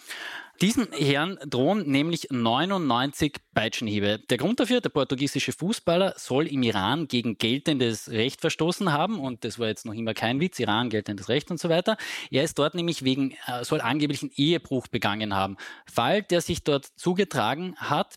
Diesen 0.60 0.92
Herrn 0.92 1.38
drohen 1.46 1.90
nämlich 1.90 2.26
99 2.30 3.36
Peitschenhiebe. 3.54 4.18
Der 4.28 4.36
Grund 4.36 4.60
dafür, 4.60 4.82
der 4.82 4.90
portugiesische 4.90 5.52
Fußballer 5.52 6.14
soll 6.18 6.46
im 6.48 6.62
Iran 6.62 7.08
gegen 7.08 7.38
geltendes 7.38 8.10
Recht 8.10 8.42
verstoßen 8.42 8.92
haben 8.92 9.20
und 9.20 9.44
das 9.44 9.58
war 9.58 9.68
jetzt 9.68 9.86
noch 9.86 9.94
immer 9.94 10.12
kein 10.12 10.38
Witz, 10.38 10.58
Iran 10.58 10.90
geltendes 10.90 11.30
Recht 11.30 11.50
und 11.50 11.58
so 11.58 11.70
weiter. 11.70 11.96
Er 12.30 12.44
ist 12.44 12.58
dort 12.58 12.74
nämlich 12.74 13.04
wegen, 13.04 13.30
äh, 13.46 13.64
soll 13.64 13.80
angeblich 13.80 14.20
einen 14.20 14.32
Ehebruch 14.36 14.86
begangen 14.88 15.34
haben. 15.34 15.56
Fall, 15.90 16.22
der 16.22 16.42
sich 16.42 16.62
dort 16.62 16.84
zugetragen 16.84 17.59
hat, 17.76 18.14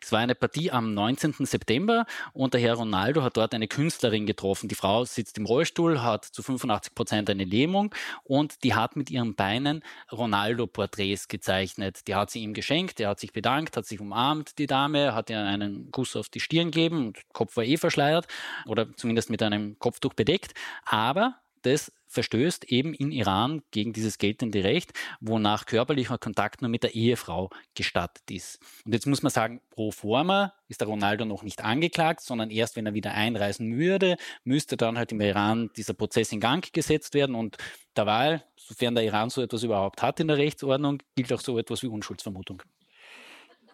es 0.00 0.12
war 0.12 0.20
eine 0.20 0.34
Partie 0.34 0.70
am 0.70 0.94
19. 0.94 1.46
September 1.46 2.06
und 2.32 2.54
der 2.54 2.60
Herr 2.60 2.74
Ronaldo 2.74 3.22
hat 3.22 3.36
dort 3.36 3.54
eine 3.54 3.68
Künstlerin 3.68 4.26
getroffen. 4.26 4.68
Die 4.68 4.74
Frau 4.74 5.04
sitzt 5.04 5.38
im 5.38 5.46
Rollstuhl, 5.46 6.02
hat 6.02 6.24
zu 6.24 6.42
85 6.42 6.94
Prozent 6.94 7.30
eine 7.30 7.44
Lähmung 7.44 7.94
und 8.22 8.62
die 8.62 8.74
hat 8.74 8.96
mit 8.96 9.10
ihren 9.10 9.34
Beinen 9.34 9.82
Ronaldo-Porträts 10.12 11.28
gezeichnet. 11.28 12.06
Die 12.06 12.14
hat 12.14 12.30
sie 12.30 12.40
ihm 12.40 12.54
geschenkt, 12.54 13.00
er 13.00 13.10
hat 13.10 13.20
sich 13.20 13.32
bedankt, 13.32 13.76
hat 13.76 13.86
sich 13.86 14.00
umarmt, 14.00 14.58
die 14.58 14.66
Dame, 14.66 15.14
hat 15.14 15.30
ihr 15.30 15.40
einen 15.40 15.90
Kuss 15.90 16.16
auf 16.16 16.28
die 16.28 16.40
Stirn 16.40 16.70
gegeben 16.70 17.06
und 17.06 17.18
Kopf 17.32 17.56
war 17.56 17.64
eh 17.64 17.76
verschleiert 17.76 18.26
oder 18.66 18.94
zumindest 18.96 19.30
mit 19.30 19.42
einem 19.42 19.78
Kopftuch 19.78 20.14
bedeckt. 20.14 20.54
Aber 20.84 21.40
das 21.66 21.92
verstößt 22.14 22.64
eben 22.64 22.94
in 22.94 23.12
Iran 23.12 23.62
gegen 23.72 23.92
dieses 23.92 24.18
geltende 24.18 24.64
Recht, 24.64 24.92
wonach 25.20 25.66
körperlicher 25.66 26.16
Kontakt 26.16 26.62
nur 26.62 26.70
mit 26.70 26.82
der 26.82 26.94
Ehefrau 26.94 27.50
gestattet 27.74 28.30
ist. 28.30 28.60
Und 28.84 28.92
jetzt 28.92 29.06
muss 29.06 29.22
man 29.22 29.30
sagen, 29.30 29.60
pro 29.70 29.90
forma 29.90 30.54
ist 30.68 30.80
der 30.80 30.88
Ronaldo 30.88 31.24
noch 31.24 31.42
nicht 31.42 31.64
angeklagt, 31.64 32.20
sondern 32.20 32.50
erst 32.50 32.76
wenn 32.76 32.86
er 32.86 32.94
wieder 32.94 33.12
einreisen 33.12 33.76
würde, 33.76 34.16
müsste 34.44 34.76
dann 34.76 34.96
halt 34.96 35.12
im 35.12 35.20
Iran 35.20 35.70
dieser 35.76 35.94
Prozess 35.94 36.32
in 36.32 36.40
Gang 36.40 36.72
gesetzt 36.72 37.14
werden 37.14 37.34
und 37.34 37.56
derweil, 37.96 38.44
sofern 38.56 38.94
der 38.94 39.04
Iran 39.04 39.30
so 39.30 39.42
etwas 39.42 39.62
überhaupt 39.62 40.00
hat 40.00 40.20
in 40.20 40.28
der 40.28 40.38
Rechtsordnung, 40.38 41.02
gilt 41.16 41.32
auch 41.32 41.40
so 41.40 41.58
etwas 41.58 41.82
wie 41.82 41.88
Unschuldsvermutung. 41.88 42.62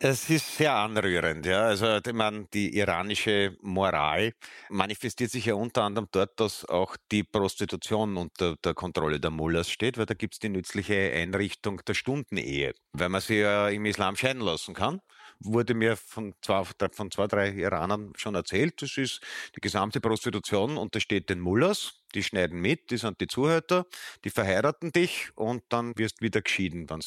Es 0.03 0.31
ist 0.31 0.57
sehr 0.57 0.75
anrührend, 0.75 1.45
ja. 1.45 1.65
Also 1.65 1.99
ich 1.99 2.13
meine, 2.15 2.47
die 2.55 2.75
iranische 2.75 3.55
Moral 3.61 4.33
manifestiert 4.71 5.31
sich 5.31 5.45
ja 5.45 5.55
unter 5.55 5.83
anderem 5.83 6.09
dort, 6.11 6.41
dass 6.41 6.65
auch 6.65 6.97
die 7.13 7.23
Prostitution 7.23 8.17
unter 8.17 8.57
der 8.65 8.73
Kontrolle 8.73 9.21
der 9.21 9.31
Mullahs 9.31 9.71
steht, 9.71 9.99
weil 9.99 10.07
da 10.07 10.15
gibt 10.15 10.35
es 10.35 10.39
die 10.41 10.49
nützliche 10.49 10.95
Einrichtung 11.13 11.83
der 11.87 11.93
Stundenehe, 11.93 12.73
weil 12.93 13.11
man 13.11 13.21
sie 13.21 13.41
ja 13.41 13.69
im 13.69 13.85
Islam 13.85 14.17
scheiden 14.17 14.41
lassen 14.41 14.73
kann. 14.73 15.03
Wurde 15.39 15.75
mir 15.75 15.97
von 15.99 16.33
zwei, 16.41 16.65
von 16.93 17.11
zwei, 17.11 17.27
drei 17.27 17.51
Iranern 17.51 18.13
schon 18.17 18.35
erzählt. 18.35 18.81
Das 18.81 18.97
ist 18.97 19.21
die 19.55 19.61
gesamte 19.61 20.01
Prostitution 20.01 20.79
untersteht 20.79 21.29
den 21.29 21.41
Mullahs. 21.41 22.01
Die 22.15 22.23
schneiden 22.23 22.61
mit, 22.61 22.91
die 22.91 22.97
sind 22.97 23.21
die 23.21 23.27
Zuhälter, 23.29 23.87
die 24.25 24.31
verheiraten 24.31 24.93
dich 24.93 25.29
und 25.37 25.63
dann 25.69 25.93
wirst 25.97 26.23
wieder 26.23 26.41
geschieden, 26.41 26.89
wenn 26.89 27.01
du 27.01 27.07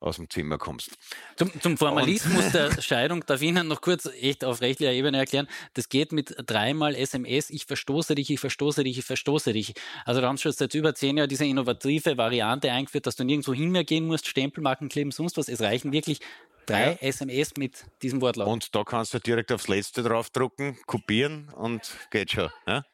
aus 0.00 0.16
dem 0.16 0.30
Zimmer 0.30 0.58
kommst. 0.58 0.96
Zum, 1.36 1.50
zum 1.60 1.76
Formalismus 1.76 2.46
und 2.46 2.54
der 2.54 2.82
Scheidung 2.82 3.24
darf 3.26 3.42
ich 3.42 3.48
Ihnen 3.48 3.68
noch 3.68 3.80
kurz 3.80 4.06
echt 4.20 4.44
auf 4.44 4.60
rechtlicher 4.60 4.92
Ebene 4.92 5.18
erklären. 5.18 5.48
Das 5.74 5.88
geht 5.88 6.12
mit 6.12 6.34
dreimal 6.46 6.94
SMS, 6.94 7.50
ich 7.50 7.66
verstoße 7.66 8.14
dich, 8.14 8.30
ich 8.30 8.40
verstoße 8.40 8.84
dich, 8.84 8.98
ich 8.98 9.04
verstoße 9.04 9.52
dich. 9.52 9.74
Also 10.04 10.20
da 10.20 10.28
haben 10.28 10.36
sie 10.36 10.42
schon 10.42 10.52
seit 10.52 10.74
über 10.74 10.94
zehn 10.94 11.16
Jahren 11.16 11.28
diese 11.28 11.44
innovative 11.44 12.16
Variante 12.16 12.70
eingeführt, 12.70 13.06
dass 13.06 13.16
du 13.16 13.24
nirgendwo 13.24 13.52
hin 13.52 13.70
mehr 13.70 13.84
gehen 13.84 14.06
musst, 14.06 14.28
Stempelmarken 14.28 14.88
kleben, 14.88 15.10
sonst 15.10 15.36
was. 15.36 15.48
Es 15.48 15.60
reichen 15.60 15.92
wirklich 15.92 16.20
drei 16.66 16.92
ja. 16.92 17.08
SMS 17.08 17.56
mit 17.56 17.84
diesem 18.02 18.20
Wortlaut. 18.20 18.48
Und 18.48 18.74
da 18.74 18.84
kannst 18.84 19.14
du 19.14 19.18
direkt 19.18 19.50
aufs 19.52 19.68
Letzte 19.68 20.02
draufdrucken, 20.02 20.78
kopieren 20.86 21.48
und 21.50 21.90
geht 22.10 22.32
schon. 22.32 22.50
Ja? 22.66 22.84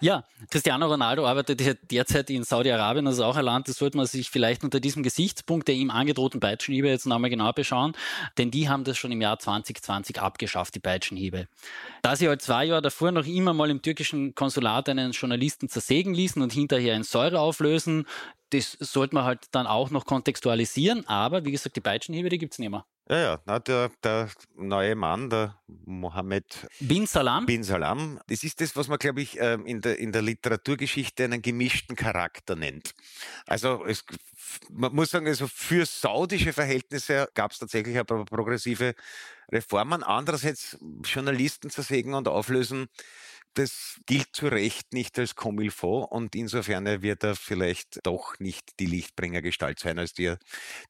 Ja, 0.00 0.24
Cristiano 0.50 0.86
Ronaldo 0.86 1.24
arbeitet 1.26 1.78
derzeit 1.90 2.28
in 2.28 2.42
Saudi-Arabien, 2.42 3.04
das 3.04 3.14
ist 3.14 3.20
auch 3.20 3.36
ein 3.36 3.44
Land, 3.44 3.68
das 3.68 3.76
sollte 3.76 3.96
man 3.96 4.06
sich 4.06 4.30
vielleicht 4.30 4.64
unter 4.64 4.80
diesem 4.80 5.04
Gesichtspunkt 5.04 5.68
der 5.68 5.76
ihm 5.76 5.90
angedrohten 5.90 6.40
Peitschenhiebe 6.40 6.88
jetzt 6.88 7.06
nochmal 7.06 7.30
genau 7.30 7.52
beschauen, 7.52 7.92
denn 8.36 8.50
die 8.50 8.68
haben 8.68 8.82
das 8.82 8.98
schon 8.98 9.12
im 9.12 9.20
Jahr 9.20 9.38
2020 9.38 10.20
abgeschafft, 10.20 10.74
die 10.74 10.80
Peitschenhiebe. 10.80 11.46
Da 12.02 12.16
sie 12.16 12.28
halt 12.28 12.42
zwei 12.42 12.64
Jahre 12.64 12.82
davor 12.82 13.12
noch 13.12 13.26
immer 13.26 13.54
mal 13.54 13.70
im 13.70 13.80
türkischen 13.80 14.34
Konsulat 14.34 14.88
einen 14.88 15.12
Journalisten 15.12 15.68
zersägen 15.68 16.14
ließen 16.14 16.42
und 16.42 16.52
hinterher 16.52 16.96
in 16.96 17.04
Säure 17.04 17.38
auflösen, 17.38 18.06
das 18.50 18.76
sollte 18.80 19.14
man 19.14 19.24
halt 19.24 19.46
dann 19.52 19.68
auch 19.68 19.90
noch 19.90 20.04
kontextualisieren, 20.04 21.06
aber 21.06 21.44
wie 21.44 21.52
gesagt, 21.52 21.76
die 21.76 21.80
Peitschenhiebe, 21.80 22.28
die 22.28 22.38
gibt 22.38 22.54
es 22.54 22.58
nicht 22.58 22.70
mehr. 22.70 22.84
Ja, 23.08 23.18
ja, 23.18 23.40
na, 23.46 23.58
der, 23.58 23.90
der 24.04 24.30
neue 24.54 24.94
Mann, 24.94 25.28
der 25.28 25.60
Mohammed 25.66 26.68
Bin 26.78 27.06
Salam. 27.06 27.46
Bin 27.46 27.64
Salam, 27.64 28.20
das 28.28 28.44
ist 28.44 28.60
das, 28.60 28.76
was 28.76 28.86
man, 28.86 28.98
glaube 28.98 29.20
ich, 29.20 29.38
ähm, 29.40 29.66
in 29.66 29.80
der, 29.80 29.98
in 29.98 30.12
der 30.12 30.22
Literaturgeschichte 30.22 31.24
einen 31.24 31.42
gemischten 31.42 31.96
Charakter 31.96 32.54
nennt. 32.54 32.94
Also 33.46 33.84
es, 33.84 34.04
man 34.70 34.94
muss 34.94 35.10
sagen, 35.10 35.26
also 35.26 35.48
für 35.48 35.84
saudische 35.84 36.52
Verhältnisse 36.52 37.28
gab 37.34 37.50
es 37.50 37.58
tatsächlich 37.58 37.98
ein 37.98 38.06
paar 38.06 38.24
progressive 38.24 38.94
Reformen. 39.50 40.04
Andererseits 40.04 40.78
Journalisten 41.04 41.70
zersägen 41.70 42.14
und 42.14 42.28
auflösen, 42.28 42.88
das 43.54 44.00
gilt 44.06 44.28
zu 44.32 44.46
Recht 44.46 44.92
nicht 44.92 45.18
als 45.18 45.34
Comilfo 45.34 46.04
und 46.04 46.34
insofern 46.34 47.02
wird 47.02 47.24
er 47.24 47.36
vielleicht 47.36 48.04
doch 48.04 48.38
nicht 48.38 48.78
die 48.80 48.86
Lichtbringergestalt 48.86 49.78
sein, 49.78 49.98
als 49.98 50.14
die 50.14 50.24
er 50.26 50.38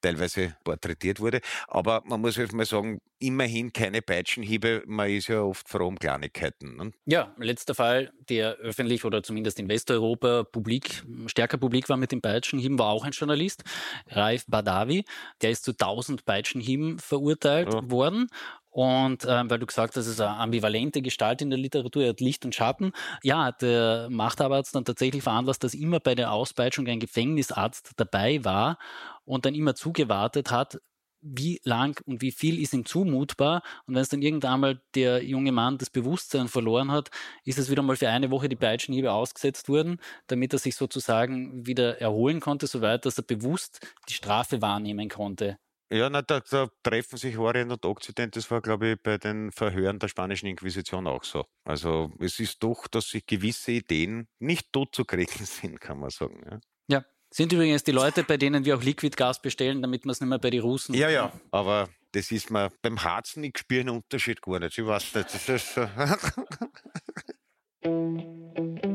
teilweise 0.01 0.57
porträtiert 0.65 1.21
wurde. 1.21 1.41
Aber 1.69 2.03
man 2.05 2.21
muss 2.21 2.37
jetzt 2.37 2.53
mal 2.53 2.67
sagen, 2.67 3.01
immerhin 3.19 3.73
keine 3.73 4.03
Peitschenhiebe, 4.03 4.83
man 4.87 5.09
ist 5.11 5.29
ja 5.29 5.43
oft 5.43 5.69
froh 5.69 5.87
um 5.87 5.99
Kleinigkeiten. 5.99 6.77
Ne? 6.77 6.93
Ja, 7.07 7.35
letzter 7.39 7.75
Fall, 7.75 8.13
der 8.29 8.55
öffentlich 8.57 9.05
oder 9.05 9.23
zumindest 9.23 9.59
in 9.61 9.69
Westeuropa 9.69 10.45
publik, 10.45 11.05
stärker 11.27 11.59
publik 11.59 11.89
war 11.89 11.97
mit 11.97 12.13
den 12.13 12.21
Peitschenhieben, 12.21 12.79
war 12.79 12.89
auch 12.89 13.05
ein 13.05 13.13
Journalist, 13.13 13.63
Raif 14.09 14.45
Badawi. 14.49 15.05
Der 15.41 15.51
ist 15.51 15.65
zu 15.65 15.73
1000 15.73 16.25
Peitschenhieben 16.25 16.99
verurteilt 16.99 17.73
ja. 17.73 17.91
worden 17.91 18.29
und 18.73 19.27
ähm, 19.29 19.51
weil 19.51 19.59
du 19.59 19.67
gesagt 19.67 19.97
hast, 19.97 20.07
es 20.07 20.15
ist 20.15 20.21
eine 20.21 20.39
ambivalente 20.39 21.03
Gestalt 21.03 21.43
in 21.43 21.51
der 21.51 21.59
Literatur, 21.59 22.05
er 22.05 22.09
hat 22.11 22.21
Licht 22.21 22.47
und 22.47 22.55
Schatten. 22.55 22.93
Ja, 23.23 23.53
der 23.53 24.09
Machthaber 24.11 24.57
hat 24.57 24.65
es 24.65 24.73
dann 24.73 24.87
tatsächlich 24.87 25.23
veranlasst, 25.23 25.63
dass 25.63 25.75
immer 25.75 26.01
bei 26.01 26.15
der 26.15 26.33
Auspeitschung 26.33 26.87
ein 26.87 26.99
Gefängnisarzt 26.99 27.93
dabei 27.99 28.43
war 28.45 28.79
und 29.25 29.45
dann 29.45 29.55
immer 29.55 29.75
zugewartet 29.75 30.51
hat, 30.51 30.79
wie 31.21 31.61
lang 31.65 32.01
und 32.07 32.23
wie 32.23 32.33
viel 32.33 32.61
ist 32.61 32.73
ihm 32.73 32.87
zumutbar. 32.87 33.63
Und 33.87 33.95
wenn 33.95 34.03
es 34.03 34.09
dann 34.09 34.23
irgendwann 34.23 34.61
mal 34.61 34.83
der 34.95 35.23
junge 35.23 35.53
Mann 35.53 35.77
das 35.77 35.91
Bewusstsein 35.91 36.49
verloren 36.49 36.91
hat, 36.91 37.11
ist 37.45 37.59
es 37.59 37.71
wieder 37.71 37.83
mal 37.83 37.97
für 37.97 38.09
eine 38.09 38.31
Woche 38.31 38.49
die 38.49 38.57
Peitschenhiebe 38.57 39.13
ausgesetzt 39.13 39.69
worden, 39.69 39.99
damit 40.29 40.55
er 40.55 40.59
sich 40.59 40.77
sozusagen 40.77 41.67
wieder 41.67 42.01
erholen 42.01 42.41
konnte, 42.41 42.67
soweit 42.67 43.05
dass 43.05 43.19
er 43.19 43.25
bewusst 43.25 43.87
die 44.09 44.15
Strafe 44.15 44.63
wahrnehmen 44.63 45.11
konnte. 45.11 45.59
Ja, 45.93 46.09
na, 46.09 46.23
da, 46.23 46.41
da, 46.41 46.71
treffen 46.83 47.19
sich 47.19 47.37
Orient 47.37 47.71
und 47.71 47.85
Okzident. 47.85 48.35
Das 48.35 48.51
war, 48.51 48.63
glaube 48.63 48.93
ich, 48.93 49.03
bei 49.03 49.19
den 49.19 49.53
Verhören 49.53 49.99
der 49.99 50.09
spanischen 50.09 50.47
Inquisition 50.47 51.07
auch 51.07 51.23
so. 51.23 51.45
Also 51.65 52.11
es 52.19 52.41
ist 52.41 52.63
doch, 52.63 52.89
dass 52.89 53.11
sich 53.11 53.27
gewisse 53.27 53.73
Ideen 53.73 54.27
nicht 54.39 54.73
tot 54.73 54.95
zu 54.95 55.05
kriegen 55.05 55.27
sind, 55.45 55.83
kann 55.83 56.01
man 56.01 56.09
sagen. 56.09 56.41
Ja. 56.51 56.61
ja. 56.89 57.05
Sind 57.31 57.53
übrigens 57.53 57.85
die 57.85 57.93
Leute, 57.93 58.25
bei 58.25 58.39
denen 58.39 58.65
wir 58.65 58.75
auch 58.77 58.83
Liquidgas 58.83 59.43
bestellen, 59.43 59.83
damit 59.83 60.07
wir 60.07 60.13
es 60.13 60.21
nicht 60.21 60.31
mehr 60.31 60.39
bei 60.39 60.49
den 60.49 60.63
Russen. 60.63 60.95
Ja, 60.95 61.11
ja, 61.11 61.31
aber 61.51 61.91
das 62.13 62.31
ist 62.31 62.51
mir 62.51 62.73
beim 62.81 63.05
Harzen, 63.05 63.45
ich 63.45 63.59
spüre 63.59 63.81
einen 63.81 63.91
Unterschied 63.91 64.41
gar 64.41 64.61
nicht. 64.61 64.79
Ich 64.79 64.87
weiß 64.87 65.15
nicht. 65.15 65.35
Das 65.35 65.47
ist, 65.49 65.77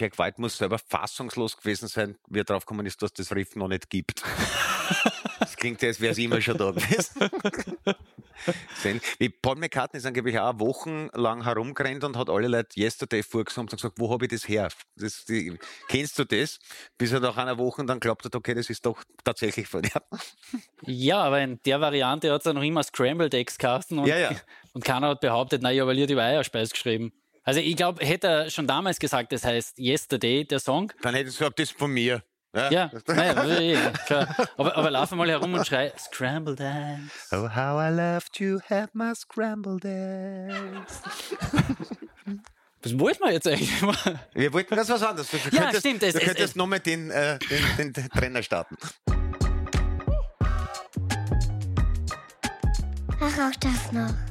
Jack 0.00 0.18
White 0.18 0.40
muss 0.40 0.56
selber 0.56 0.78
fassungslos 0.78 1.58
gewesen 1.58 1.86
sein, 1.86 2.16
wie 2.28 2.40
er 2.40 2.44
drauf 2.44 2.64
gekommen 2.64 2.86
ist, 2.86 3.02
dass 3.02 3.12
das 3.12 3.34
Riff 3.34 3.54
noch 3.54 3.68
nicht 3.68 3.90
gibt. 3.90 4.22
das 5.40 5.56
klingt 5.56 5.82
ja, 5.82 5.88
als 5.88 6.00
wäre 6.00 6.12
es 6.12 6.18
immer 6.18 6.40
schon 6.40 6.56
da 6.56 6.70
gewesen. 6.70 7.30
Wie 9.18 9.28
Paul 9.28 9.56
McCartney 9.56 9.98
ist 9.98 10.06
angeblich 10.06 10.38
auch 10.38 10.58
wochenlang 10.58 11.44
herumgerannt 11.44 12.02
und 12.04 12.16
hat 12.16 12.30
alle 12.30 12.48
Leute 12.48 12.80
Yesterday 12.80 13.22
vorgesungen 13.22 13.68
und 13.68 13.76
gesagt, 13.76 13.98
wo 13.98 14.10
habe 14.10 14.24
ich 14.24 14.30
das 14.30 14.48
her? 14.48 14.70
Das, 14.96 15.26
die, 15.26 15.58
kennst 15.88 16.18
du 16.18 16.24
das? 16.24 16.58
Bis 16.96 17.12
er 17.12 17.20
nach 17.20 17.36
einer 17.36 17.58
Woche 17.58 17.84
dann 17.84 18.00
glaubt 18.00 18.24
hat, 18.24 18.34
okay, 18.34 18.54
das 18.54 18.70
ist 18.70 18.86
doch 18.86 19.02
tatsächlich 19.22 19.68
von 19.68 19.82
dir. 19.82 20.02
Ja, 20.86 21.22
aber 21.24 21.42
in 21.42 21.60
der 21.66 21.82
Variante 21.82 22.32
hat 22.32 22.40
es 22.40 22.46
ja 22.46 22.54
noch 22.54 22.62
immer 22.62 22.82
Scrambled 22.82 23.34
Eggs 23.34 23.58
Carsten 23.58 23.98
und, 23.98 24.06
ja, 24.06 24.16
ja. 24.16 24.30
und 24.72 24.82
keiner 24.82 25.08
hat 25.08 25.20
behauptet, 25.20 25.60
naja, 25.60 25.86
weil 25.86 25.98
ihr 25.98 26.06
die 26.06 26.16
Eierspeis 26.16 26.70
geschrieben. 26.70 27.12
Also 27.42 27.60
ich 27.60 27.76
glaube, 27.76 28.04
hätte 28.04 28.26
er 28.26 28.50
schon 28.50 28.66
damals 28.66 28.98
gesagt, 28.98 29.32
das 29.32 29.44
heißt 29.44 29.78
Yesterday, 29.78 30.44
der 30.44 30.60
Song. 30.60 30.92
Dann 31.02 31.14
hätte 31.14 31.28
er 31.28 31.32
gesagt, 31.32 31.58
das 31.58 31.70
ist 31.70 31.78
von 31.78 31.90
mir. 31.90 32.22
Ja, 32.54 32.70
ja 32.70 32.90
naja, 33.06 33.92
klar. 34.06 34.36
Aber, 34.56 34.76
aber 34.76 34.90
lauf 34.90 35.10
mal 35.12 35.28
herum 35.28 35.54
und 35.54 35.66
schrei 35.66 35.92
Scrambled 35.96 36.60
Eggs. 36.60 37.28
Oh, 37.32 37.48
how 37.48 37.80
I 37.80 37.90
love 37.90 38.26
to 38.32 38.60
have 38.68 38.88
my 38.92 39.14
scrambled 39.14 39.84
eggs. 39.84 41.00
Was 42.82 42.98
wollten 42.98 43.24
wir 43.24 43.32
jetzt 43.32 43.46
eigentlich? 43.46 43.70
Wir 44.34 44.52
wollten 44.52 44.74
ganz 44.74 44.88
was 44.88 45.02
anderes. 45.02 45.30
Du 45.30 45.36
ja, 45.36 45.62
könntest, 45.62 45.80
stimmt. 45.80 46.02
Es, 46.02 46.14
du 46.14 46.20
könntest 46.20 46.56
nochmal 46.56 46.80
den, 46.80 47.10
äh, 47.10 47.38
den, 47.78 47.92
den 47.92 48.08
Trainer 48.08 48.42
starten. 48.42 48.76
Ach, 53.20 53.38
auch 53.38 53.56
das 53.60 53.92
noch. 53.92 54.29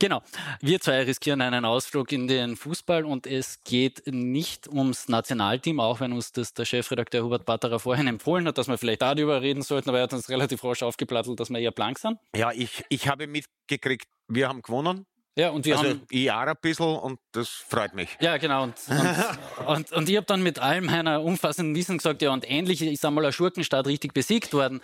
Genau. 0.00 0.22
Wir 0.60 0.80
zwei 0.80 1.02
riskieren 1.02 1.40
einen 1.40 1.64
Ausflug 1.64 2.12
in 2.12 2.28
den 2.28 2.56
Fußball 2.56 3.04
und 3.04 3.26
es 3.26 3.62
geht 3.64 4.02
nicht 4.06 4.68
ums 4.68 5.08
Nationalteam, 5.08 5.80
auch 5.80 6.00
wenn 6.00 6.12
uns 6.12 6.32
das 6.32 6.54
der 6.54 6.64
Chefredakteur 6.64 7.24
Hubert 7.24 7.44
Batterer 7.44 7.80
vorhin 7.80 8.06
empfohlen 8.06 8.46
hat, 8.46 8.58
dass 8.58 8.68
wir 8.68 8.78
vielleicht 8.78 9.02
darüber 9.02 9.42
reden 9.42 9.62
sollten, 9.62 9.88
aber 9.88 9.98
er 9.98 10.04
hat 10.04 10.12
uns 10.12 10.28
relativ 10.28 10.62
rasch 10.62 10.82
aufgeplattelt, 10.82 11.40
dass 11.40 11.50
wir 11.50 11.58
eher 11.58 11.72
blank 11.72 11.98
sind. 11.98 12.18
Ja, 12.34 12.52
ich, 12.52 12.84
ich 12.88 13.08
habe 13.08 13.26
mitgekriegt, 13.26 14.06
wir 14.28 14.48
haben 14.48 14.62
gewonnen. 14.62 15.06
Ja, 15.36 15.50
und 15.50 15.64
wir 15.66 15.78
also 15.78 15.90
haben. 15.90 16.02
Ich 16.10 16.30
auch 16.32 16.40
ein 16.40 16.54
bisschen 16.60 16.96
und 16.96 17.20
das 17.30 17.48
freut 17.48 17.94
mich. 17.94 18.08
Ja, 18.20 18.38
genau. 18.38 18.64
Und, 18.64 18.74
und, 18.88 19.66
und, 19.66 19.92
und 19.92 20.08
ich 20.08 20.16
habe 20.16 20.26
dann 20.26 20.42
mit 20.42 20.58
all 20.58 20.80
meiner 20.80 21.22
umfassenden 21.22 21.76
Wissen 21.76 21.98
gesagt, 21.98 22.22
ja, 22.22 22.30
und 22.32 22.44
endlich 22.44 22.82
ist 22.82 23.04
einmal 23.04 23.24
ein 23.24 23.32
Schurkenstaat 23.32 23.86
richtig 23.86 24.14
besiegt 24.14 24.52
worden. 24.52 24.80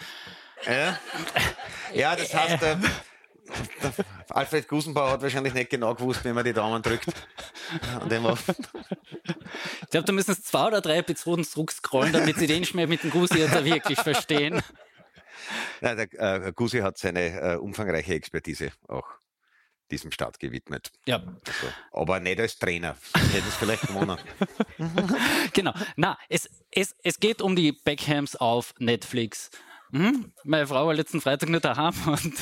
Ja, 0.64 0.98
ja 1.92 2.14
das 2.14 2.33
heißt, 2.33 2.62
äh, 2.62 2.77
Alfred 4.30 4.68
Gusenbauer 4.68 5.12
hat 5.12 5.22
wahrscheinlich 5.22 5.54
nicht 5.54 5.70
genau 5.70 5.94
gewusst, 5.94 6.24
wie 6.24 6.33
man 6.33 6.44
die 6.44 6.52
Daumen 6.52 6.83
drückt. 6.83 7.09
Ich 9.83 9.90
glaube, 9.90 10.07
da 10.07 10.12
müssen 10.12 10.33
es 10.33 10.42
zwei 10.42 10.66
oder 10.66 10.80
drei 10.80 10.98
Episoden 10.98 11.44
zurückscrollen, 11.44 12.12
damit 12.12 12.38
sie 12.38 12.46
den 12.46 12.64
Schmäh 12.64 12.87
mit 12.87 13.02
dem 13.02 13.11
Gusi 13.11 13.38
jetzt 13.38 13.64
wirklich 13.64 14.00
verstehen. 14.00 14.62
Ja, 15.80 15.94
der 15.94 16.46
äh, 16.46 16.52
Gusi 16.54 16.78
hat 16.78 16.98
seine 16.98 17.54
äh, 17.54 17.57
umfangreiche 17.57 18.14
Expertise 18.14 18.72
auch 18.88 19.07
diesem 19.90 20.11
Staat 20.11 20.38
gewidmet. 20.38 20.90
Ja. 21.07 21.16
Also, 21.16 21.72
aber 21.92 22.20
nicht 22.20 22.40
als 22.40 22.59
Trainer. 22.59 22.96
Hätten 23.14 23.48
es 23.48 23.54
vielleicht 23.54 23.87
gewonnen. 23.87 24.18
genau. 25.52 25.74
Na, 25.96 26.18
es, 26.28 26.48
es, 26.70 26.94
es 27.02 27.20
geht 27.20 27.42
um 27.42 27.54
die 27.54 27.72
Beckhams 27.72 28.37
auf 28.37 28.74
Netflix. 28.78 29.50
Mhm. 29.94 30.33
Meine 30.42 30.66
Frau 30.66 30.88
war 30.88 30.94
letzten 30.94 31.20
Freitag 31.20 31.50
nicht 31.50 31.64
daheim 31.64 31.94
und 32.07 32.35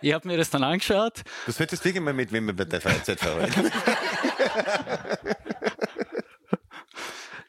ich 0.00 0.14
habe 0.14 0.26
mir 0.26 0.38
das 0.38 0.48
dann 0.48 0.64
angeschaut. 0.64 1.20
Du 1.44 1.52
solltest 1.52 1.84
wirklich 1.84 2.02
mal 2.02 2.14
mit 2.14 2.32
wem 2.32 2.56
bei 2.56 2.64
der 2.64 2.80
Freizeit 2.80 3.20
verhalten. 3.20 3.70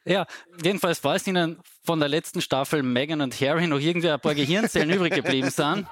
Ja, 0.04 0.26
jedenfalls, 0.62 1.00
falls 1.00 1.26
Ihnen 1.28 1.60
von 1.86 2.00
der 2.00 2.10
letzten 2.10 2.42
Staffel 2.42 2.84
Megan 2.84 3.22
und 3.22 3.40
Harry 3.40 3.68
noch 3.68 3.80
irgendwie 3.80 4.10
ein 4.10 4.20
paar 4.20 4.36
Gehirnzellen 4.36 4.90
übrig 4.96 5.14
geblieben 5.14 5.50
sind, 5.50 5.88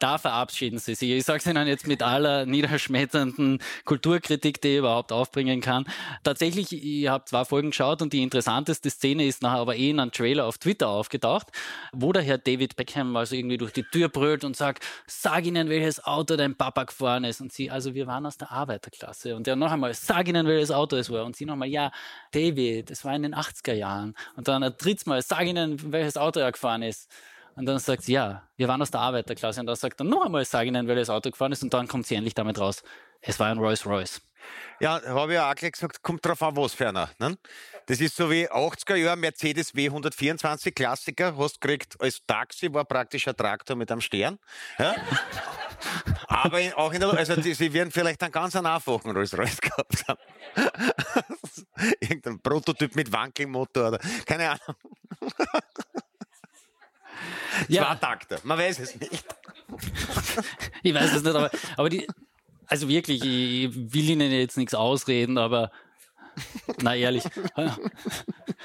da 0.00 0.18
verabschieden 0.18 0.78
Sie 0.78 0.94
sich. 0.94 1.10
Ich 1.10 1.24
sage 1.24 1.38
es 1.38 1.46
Ihnen 1.46 1.66
jetzt 1.66 1.86
mit 1.86 2.02
aller 2.02 2.46
niederschmetternden 2.46 3.60
Kulturkritik, 3.84 4.60
die 4.60 4.68
ich 4.68 4.78
überhaupt 4.78 5.12
aufbringen 5.12 5.60
kann. 5.60 5.84
Tatsächlich, 6.22 6.72
ich 6.72 7.08
habe 7.08 7.24
zwei 7.24 7.44
Folgen 7.44 7.70
geschaut 7.70 8.02
und 8.02 8.12
die 8.12 8.22
interessanteste 8.22 8.90
Szene 8.90 9.26
ist 9.26 9.42
nachher 9.42 9.58
aber 9.58 9.76
eh 9.76 9.90
in 9.90 10.00
einem 10.00 10.12
Trailer 10.12 10.46
auf 10.46 10.58
Twitter 10.58 10.88
aufgetaucht, 10.88 11.48
wo 11.92 12.12
der 12.12 12.22
Herr 12.22 12.38
David 12.38 12.76
Beckham 12.76 13.16
also 13.16 13.34
irgendwie 13.34 13.58
durch 13.58 13.72
die 13.72 13.82
Tür 13.84 14.08
brüllt 14.08 14.44
und 14.44 14.56
sagt, 14.56 14.84
sag 15.06 15.44
Ihnen, 15.46 15.68
welches 15.68 16.04
Auto 16.04 16.36
dein 16.36 16.54
Papa 16.56 16.84
gefahren 16.84 17.24
ist. 17.24 17.40
Und 17.40 17.52
sie, 17.52 17.70
also 17.70 17.94
wir 17.94 18.06
waren 18.06 18.26
aus 18.26 18.38
der 18.38 18.50
Arbeiterklasse. 18.52 19.36
Und 19.36 19.46
der 19.46 19.56
noch 19.56 19.72
einmal, 19.72 19.94
sag 19.94 20.28
Ihnen, 20.28 20.46
welches 20.46 20.70
Auto 20.70 20.96
es 20.96 21.10
war. 21.10 21.24
Und 21.24 21.36
sie 21.36 21.44
nochmal, 21.44 21.68
ja, 21.68 21.90
David, 22.32 22.90
das 22.90 23.04
war 23.04 23.14
in 23.14 23.22
den 23.22 23.34
80er 23.34 23.74
Jahren. 23.74 24.14
Und 24.36 24.48
dann 24.48 24.62
ein 24.62 24.74
drittes 24.76 25.06
Mal, 25.06 25.22
sag 25.22 25.46
Ihnen, 25.46 25.92
welches 25.92 26.16
Auto 26.16 26.40
er 26.40 26.52
gefahren 26.52 26.82
ist. 26.82 27.10
Und 27.56 27.64
dann 27.64 27.78
sagt 27.78 28.02
sie, 28.02 28.12
ja, 28.12 28.42
wir 28.56 28.68
waren 28.68 28.80
aus 28.82 28.90
der 28.90 29.00
Arbeiterklasse. 29.00 29.60
Und 29.60 29.66
dann 29.66 29.76
sagt 29.76 30.00
er 30.00 30.04
noch 30.04 30.24
einmal, 30.24 30.44
sage 30.44 30.68
Ihnen, 30.68 30.86
weil 30.86 30.96
das 30.96 31.08
Auto 31.08 31.30
gefahren 31.30 31.52
ist. 31.52 31.62
Und 31.62 31.72
dann 31.72 31.88
kommt 31.88 32.06
sie 32.06 32.14
endlich 32.14 32.34
damit 32.34 32.58
raus. 32.58 32.82
Es 33.22 33.40
war 33.40 33.48
ein 33.48 33.58
Rolls 33.58 33.86
Royce. 33.86 34.20
Ja, 34.78 35.00
habe 35.06 35.32
ich 35.32 35.38
auch 35.38 35.54
gleich 35.54 35.72
gesagt, 35.72 36.02
kommt 36.02 36.24
drauf 36.24 36.42
an, 36.42 36.54
was 36.54 36.74
für 36.74 36.88
einer. 36.88 37.10
Ne? 37.18 37.36
Das 37.86 37.98
ist 38.00 38.14
so 38.14 38.30
wie 38.30 38.48
80er 38.48 38.96
Jahre 38.96 39.16
Mercedes 39.16 39.74
W124 39.74 40.72
Klassiker, 40.72 41.36
hast 41.36 41.60
gekriegt 41.60 41.96
als 41.98 42.20
Taxi, 42.26 42.72
war 42.72 42.84
praktisch 42.84 43.26
ein 43.26 43.36
Traktor 43.36 43.74
mit 43.74 43.90
einem 43.90 44.02
Stern. 44.02 44.38
Ja? 44.78 44.94
Aber 46.28 46.60
in, 46.60 46.74
auch 46.74 46.92
in 46.92 47.00
der, 47.00 47.10
also 47.14 47.36
die, 47.36 47.54
sie 47.54 47.72
werden 47.72 47.90
vielleicht 47.90 48.22
einen 48.22 48.32
ganz 48.32 48.54
einfachen 48.54 49.10
Rolls 49.12 49.36
Royce 49.36 49.60
gehabt 49.60 50.04
haben. 50.06 50.20
Irgendein 52.00 52.38
Prototyp 52.40 52.94
mit 52.94 53.10
Wankelmotor 53.10 53.88
oder 53.88 53.98
keine 54.26 54.50
Ahnung. 54.50 54.76
Ja. 57.68 57.84
Zwei 57.84 57.94
Takte, 57.96 58.38
man 58.44 58.58
weiß 58.58 58.78
es 58.80 58.98
nicht. 58.98 59.24
ich 60.82 60.94
weiß 60.94 61.14
es 61.14 61.22
nicht, 61.22 61.34
aber, 61.34 61.50
aber 61.76 61.88
die, 61.88 62.06
also 62.66 62.88
wirklich, 62.88 63.24
ich 63.24 63.74
will 63.74 64.10
Ihnen 64.10 64.32
jetzt 64.32 64.56
nichts 64.56 64.74
ausreden, 64.74 65.38
aber 65.38 65.70
na 66.82 66.94
ehrlich. 66.94 67.24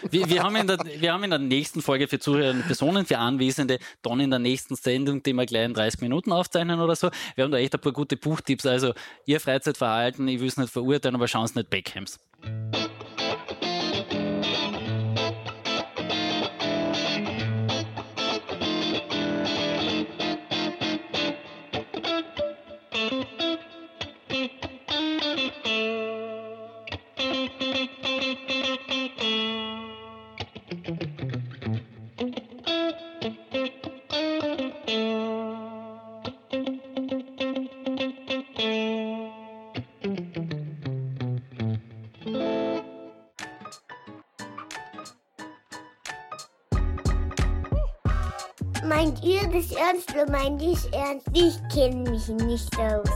Wir, 0.09 0.27
wir, 0.27 0.41
haben 0.41 0.55
in 0.55 0.65
der, 0.65 0.79
wir 0.79 1.13
haben 1.13 1.23
in 1.23 1.29
der 1.29 1.37
nächsten 1.37 1.81
Folge 1.81 2.07
für 2.07 2.17
Zuhörer 2.17 2.51
und 2.51 2.65
Personen, 2.65 3.05
für 3.05 3.19
Anwesende, 3.19 3.77
dann 4.01 4.19
in 4.19 4.31
der 4.31 4.39
nächsten 4.39 4.75
Sendung, 4.75 5.21
die 5.21 5.33
wir 5.33 5.45
gleich 5.45 5.65
in 5.65 5.73
30 5.75 6.01
Minuten 6.01 6.31
aufzeichnen 6.31 6.79
oder 6.79 6.95
so. 6.95 7.11
Wir 7.35 7.43
haben 7.43 7.51
da 7.51 7.59
echt 7.59 7.75
ein 7.75 7.81
paar 7.81 7.91
gute 7.91 8.17
Buchtipps. 8.17 8.65
Also, 8.65 8.93
Ihr 9.25 9.39
Freizeitverhalten, 9.39 10.27
ich 10.27 10.39
will 10.39 10.47
es 10.47 10.57
nicht 10.57 10.73
verurteilen, 10.73 11.15
aber 11.15 11.27
schauen 11.27 11.45
Sie 11.45 11.59
nicht 11.59 11.69
Beckhams. 11.69 12.19
Oder 50.13 50.29
meint 50.29 50.61
ich 50.61 50.93
ernst? 50.93 51.27
Ich 51.33 51.55
kenne 51.73 52.09
mich 52.09 52.27
nicht 52.27 52.77
aus. 52.77 53.09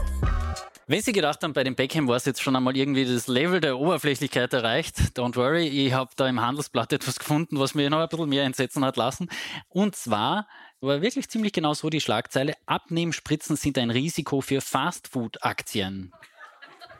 Wenn 0.88 1.01
Sie 1.01 1.13
gedacht 1.13 1.41
haben, 1.41 1.53
bei 1.53 1.63
dem 1.63 1.75
Beckham 1.75 2.08
war 2.08 2.15
es 2.15 2.25
jetzt 2.25 2.43
schon 2.43 2.55
einmal 2.55 2.77
irgendwie 2.77 3.05
das 3.05 3.27
Level 3.27 3.60
der 3.60 3.79
Oberflächlichkeit 3.79 4.53
erreicht, 4.53 4.97
don't 5.15 5.36
worry, 5.36 5.67
ich 5.67 5.93
habe 5.93 6.12
da 6.15 6.27
im 6.27 6.39
Handelsblatt 6.39 6.93
etwas 6.93 7.17
gefunden, 7.17 7.60
was 7.60 7.73
mir 7.73 7.89
noch 7.89 7.99
ein 7.99 8.08
bisschen 8.08 8.29
mehr 8.29 8.43
entsetzen 8.43 8.86
hat 8.86 8.95
lassen. 8.95 9.27
Und 9.69 9.95
zwar 9.95 10.47
war 10.81 11.01
wirklich 11.01 11.27
ziemlich 11.27 11.53
genau 11.53 11.73
so 11.73 11.89
die 11.89 12.01
Schlagzeile, 12.01 12.53
Abnehmspritzen 12.67 13.55
sind 13.55 13.79
ein 13.79 13.89
Risiko 13.89 14.41
für 14.41 14.62
Fastfood-Aktien. 14.62 16.13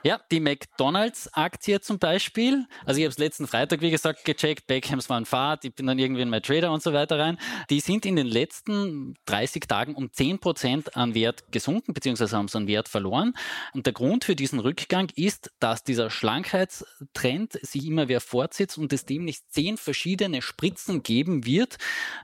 Ja, 0.06 0.22
die 0.30 0.40
McDonalds-Aktie 0.40 1.82
zum 1.82 1.98
Beispiel. 1.98 2.68
Also 2.86 3.00
ich 3.00 3.06
habe 3.06 3.10
es 3.10 3.18
letzten 3.18 3.48
Freitag, 3.48 3.82
wie 3.82 3.90
gesagt, 3.90 4.24
gecheckt. 4.24 4.68
Beckhams 4.68 5.10
waren 5.10 5.26
Fahrt. 5.26 5.66
Ich 5.66 5.74
bin 5.74 5.88
dann 5.88 5.98
irgendwie 5.98 6.22
in 6.22 6.30
mein 6.30 6.44
Trader 6.44 6.72
und 6.72 6.84
so 6.84 6.94
weiter 6.94 7.18
rein. 7.18 7.40
Die 7.72 7.80
sind 7.80 8.06
in 8.06 8.16
den 8.16 8.28
letzten 8.28 9.16
30 9.26 9.64
Tagen 9.68 9.96
um 9.96 10.14
10 10.14 10.38
Prozent 10.38 10.96
an 10.96 11.16
Wert 11.16 11.52
gesunken, 11.52 11.96
beziehungsweise 11.96 12.38
haben 12.38 12.48
sie 12.48 12.56
an 12.56 12.68
Wert 12.68 12.88
verloren. 12.88 13.34
Und 13.74 13.88
der 13.88 13.94
Grund 13.94 14.26
für 14.26 14.36
diesen 14.36 14.60
Rückgang 14.60 15.12
ist, 15.16 15.52
dass 15.58 15.84
dieser 15.84 16.12
Schlankheitstrend 16.12 17.54
sich 17.66 17.88
immer 17.88 18.06
mehr 18.06 18.22
fortsetzt 18.22 18.78
und 18.78 18.94
es 18.94 19.08
demnächst 19.08 19.52
zehn 19.54 19.76
verschiedene 19.76 20.44
Spritzen 20.44 21.02
geben 21.02 21.48
wird, 21.48 21.78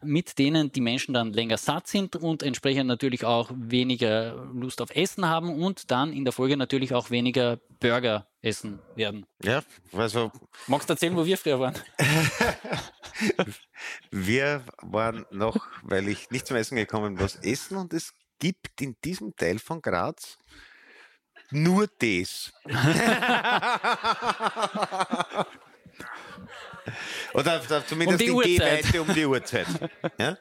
mit 0.04 0.38
denen 0.38 0.72
die 0.72 0.82
Menschen 0.82 1.16
dann 1.16 1.34
länger 1.34 1.58
satt 1.58 1.88
sind 1.88 2.16
und 2.16 2.44
entsprechend 2.44 2.86
natürlich 2.86 3.26
auch 3.26 3.50
weniger 3.56 4.36
Lust 4.54 4.84
auf 4.84 4.96
Essen 4.96 5.26
haben 5.26 5.50
und 5.50 5.90
dann 5.90 6.14
in 6.14 6.26
der 6.26 6.32
Folge 6.32 6.58
natürlich 6.58 6.94
auch 6.94 7.10
weniger 7.10 7.60
Burger 7.80 8.28
essen 8.42 8.80
werden. 8.96 9.26
Ja, 9.44 9.64
also. 9.94 10.32
Magst 10.68 10.90
du 10.90 10.94
erzählen, 10.94 11.16
wo 11.16 11.26
wir 11.26 11.38
früher 11.38 11.60
waren? 11.60 11.76
wir 14.12 14.64
waren 14.82 15.26
noch, 15.32 15.68
weil 15.84 16.08
ich 16.08 16.30
nicht 16.32 16.48
zum 16.48 16.58
Essen 16.58 16.76
gekommen 16.76 17.16
bin, 17.16 17.24
was 17.24 17.36
essen 17.38 17.78
und 17.78 17.94
es 17.94 18.14
gibt 18.40 18.82
in 18.82 18.96
diesem 19.04 19.36
Teil 19.36 19.60
von 19.60 19.82
Graz 19.82 20.38
nur 21.52 21.88
das. 22.00 22.52
Oder 27.34 27.62
zumindest 27.86 28.30
um 28.30 28.42
in 28.42 28.58
Gehweite 28.58 29.02
um 29.02 29.14
die 29.14 29.26
Uhrzeit. 29.26 29.68
Ja? 30.18 30.38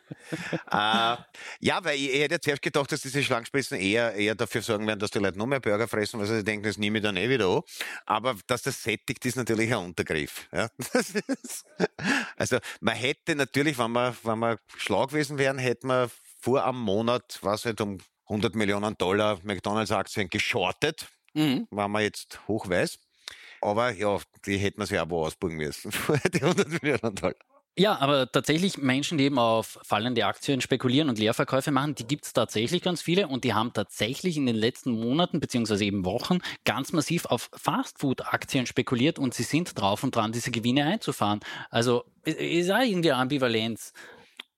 äh, 0.71 1.17
ja, 1.61 1.85
weil 1.85 1.97
ich, 1.97 2.13
ich, 2.13 2.21
hätte 2.21 2.41
zuerst 2.41 2.63
gedacht, 2.63 2.91
dass 2.93 3.01
diese 3.03 3.23
Schlangenspitzen 3.23 3.79
eher, 3.79 4.15
eher 4.15 4.35
dafür 4.35 4.63
sorgen 4.63 4.87
werden, 4.87 4.99
dass 4.99 5.11
die 5.11 5.19
Leute 5.19 5.39
noch 5.39 5.47
mehr 5.47 5.61
Burger 5.61 5.89
fressen, 5.89 6.21
weil 6.21 6.27
sie 6.27 6.45
denken, 6.45 6.67
das 6.67 6.79
nehme 6.79 6.99
ich 6.99 7.05
dann 7.05 7.17
eh 7.17 7.29
wieder 7.29 7.49
an. 7.49 7.63
Aber 8.07 8.37
dass 8.47 8.63
das 8.63 8.83
sättigt, 8.83 9.25
ist 9.25 9.37
natürlich 9.37 9.71
ein 9.73 9.85
Untergriff. 9.85 10.49
Ja? 10.53 10.69
Ist, 11.43 11.65
also 12.37 12.59
man 12.81 12.95
hätte 12.95 13.35
natürlich, 13.35 13.79
wenn 13.79 13.93
wir, 13.93 14.17
wenn 14.23 14.39
wir 14.39 14.59
schlau 14.77 15.07
gewesen 15.07 15.39
wären, 15.39 15.59
hätten 15.59 15.89
wir 15.89 16.11
vor 16.41 16.65
einem 16.65 16.79
Monat, 16.79 17.39
was 17.43 17.65
halt 17.65 17.81
um 17.81 17.99
100 18.25 18.55
Millionen 18.55 18.97
Dollar 18.97 19.39
McDonalds-Aktien 19.43 20.29
geschortet, 20.31 21.09
mhm. 21.35 21.67
wenn 21.71 21.91
man 21.91 22.03
jetzt 22.03 22.41
hoch 22.49 22.69
weiß. 22.69 22.99
Aber 23.61 23.93
ja, 23.93 24.19
die 24.47 24.59
hätten 24.59 24.81
wir 24.81 24.87
sich 24.87 24.99
auch 24.99 25.11
wo 25.11 25.25
ausbringen 25.25 25.59
müssen. 25.59 25.93
die 26.35 26.43
100 26.43 26.69
Millionen 26.83 27.15
Dollar. 27.15 27.35
Ja, 27.79 27.99
aber 27.99 28.31
tatsächlich 28.31 28.79
Menschen, 28.79 29.17
die 29.17 29.25
eben 29.25 29.39
auf 29.39 29.79
fallende 29.85 30.27
Aktien 30.27 30.61
spekulieren 30.61 31.09
und 31.09 31.19
Leerverkäufe 31.19 31.71
machen, 31.71 31.95
die 31.95 32.07
gibt 32.07 32.27
es 32.27 32.33
tatsächlich 32.33 32.83
ganz 32.83 33.01
viele 33.01 33.29
und 33.29 33.45
die 33.45 33.55
haben 33.55 33.73
tatsächlich 33.73 34.37
in 34.37 34.45
den 34.45 34.57
letzten 34.57 34.91
Monaten 34.91 35.41
beziehungsweise 35.41 35.85
eben 35.85 36.05
Wochen 36.05 36.41
ganz 36.65 36.93
massiv 36.93 37.27
auf 37.27 37.49
Fastfood-Aktien 37.55 38.67
spekuliert 38.67 39.19
und 39.19 39.35
sie 39.35 39.45
sind 39.45 39.81
drauf 39.81 40.03
und 40.03 40.15
dran, 40.15 40.33
diese 40.33 40.51
Gewinne 40.51 40.85
einzufahren. 40.85 41.41
Also 41.71 42.05
ist 42.25 42.71
auch 42.71 42.83
irgendwie 42.83 43.13
Ambivalenz. 43.13 43.93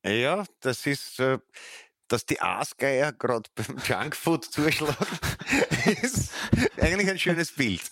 Ja, 0.05 0.45
das 0.61 0.87
ist, 0.87 1.21
äh, 1.21 1.39
dass 2.09 2.27
die 2.27 2.41
Aasgeier 2.41 3.13
gerade 3.13 3.49
beim 3.55 3.77
Junkfood 3.87 4.47
zuschlagen, 4.47 5.07
ist 6.03 6.33
eigentlich 6.81 7.11
ein 7.11 7.19
schönes 7.19 7.53
Bild. 7.53 7.83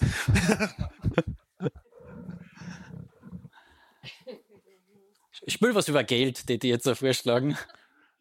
Spül 5.60 5.74
was 5.74 5.88
über 5.88 6.04
Geld, 6.04 6.48
die 6.48 6.58
die 6.58 6.70
jetzt 6.70 6.84
so 6.84 6.94
vorschlagen. 6.94 7.54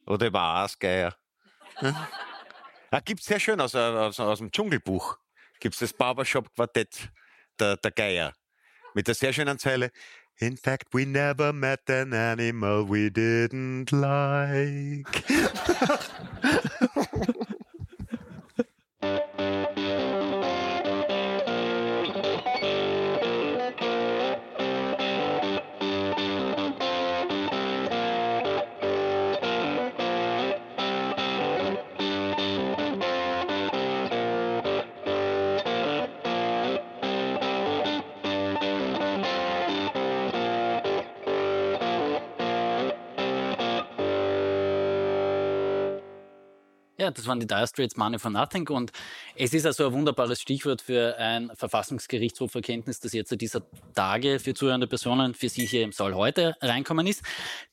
Oder 0.06 0.28
über 0.28 0.42
Aasgeier. 0.42 1.16
Ja, 2.92 3.00
gibt 3.02 3.20
es 3.20 3.28
sehr 3.28 3.40
schön 3.40 3.62
aus, 3.62 3.76
aus, 3.76 4.20
aus 4.20 4.40
dem 4.40 4.52
Dschungelbuch. 4.52 5.20
Gibt 5.60 5.76
es 5.76 5.80
das 5.80 5.94
Barbershop-Quartett 5.94 7.12
der, 7.60 7.78
der 7.78 7.92
Geier. 7.92 8.34
Mit 8.96 9.08
der 9.08 9.14
sehr 9.14 9.32
schönen 9.32 9.60
Zeile. 9.60 9.92
In 10.38 10.58
fact, 10.58 10.92
we 10.92 11.06
never 11.06 11.54
met 11.54 11.88
an 11.88 12.14
animal 12.14 12.90
we 12.90 13.12
didn't 13.12 13.92
like. 13.92 15.08
Ja, 47.10 47.14
das 47.14 47.26
waren 47.26 47.40
die 47.40 47.48
Dire 47.48 47.66
Straits 47.66 47.98
Money 47.98 48.20
for 48.20 48.30
Nothing 48.30 48.68
und 48.70 48.92
es 49.36 49.52
ist 49.56 49.66
also 49.66 49.88
ein 49.88 49.94
wunderbares 49.94 50.40
Stichwort 50.40 50.80
für 50.80 51.18
ein 51.18 51.50
Verfassungsgerichtshoferkenntnis, 51.56 53.00
das 53.00 53.14
jetzt 53.14 53.30
zu 53.30 53.36
dieser 53.36 53.64
Tage 53.96 54.38
für 54.38 54.54
zuhörende 54.54 54.86
Personen 54.86 55.34
für 55.34 55.50
Sie 55.50 55.66
hier 55.66 55.82
im 55.82 55.92
Saal 55.92 56.14
heute 56.14 56.56
reinkommen 56.62 57.08
ist. 57.08 57.24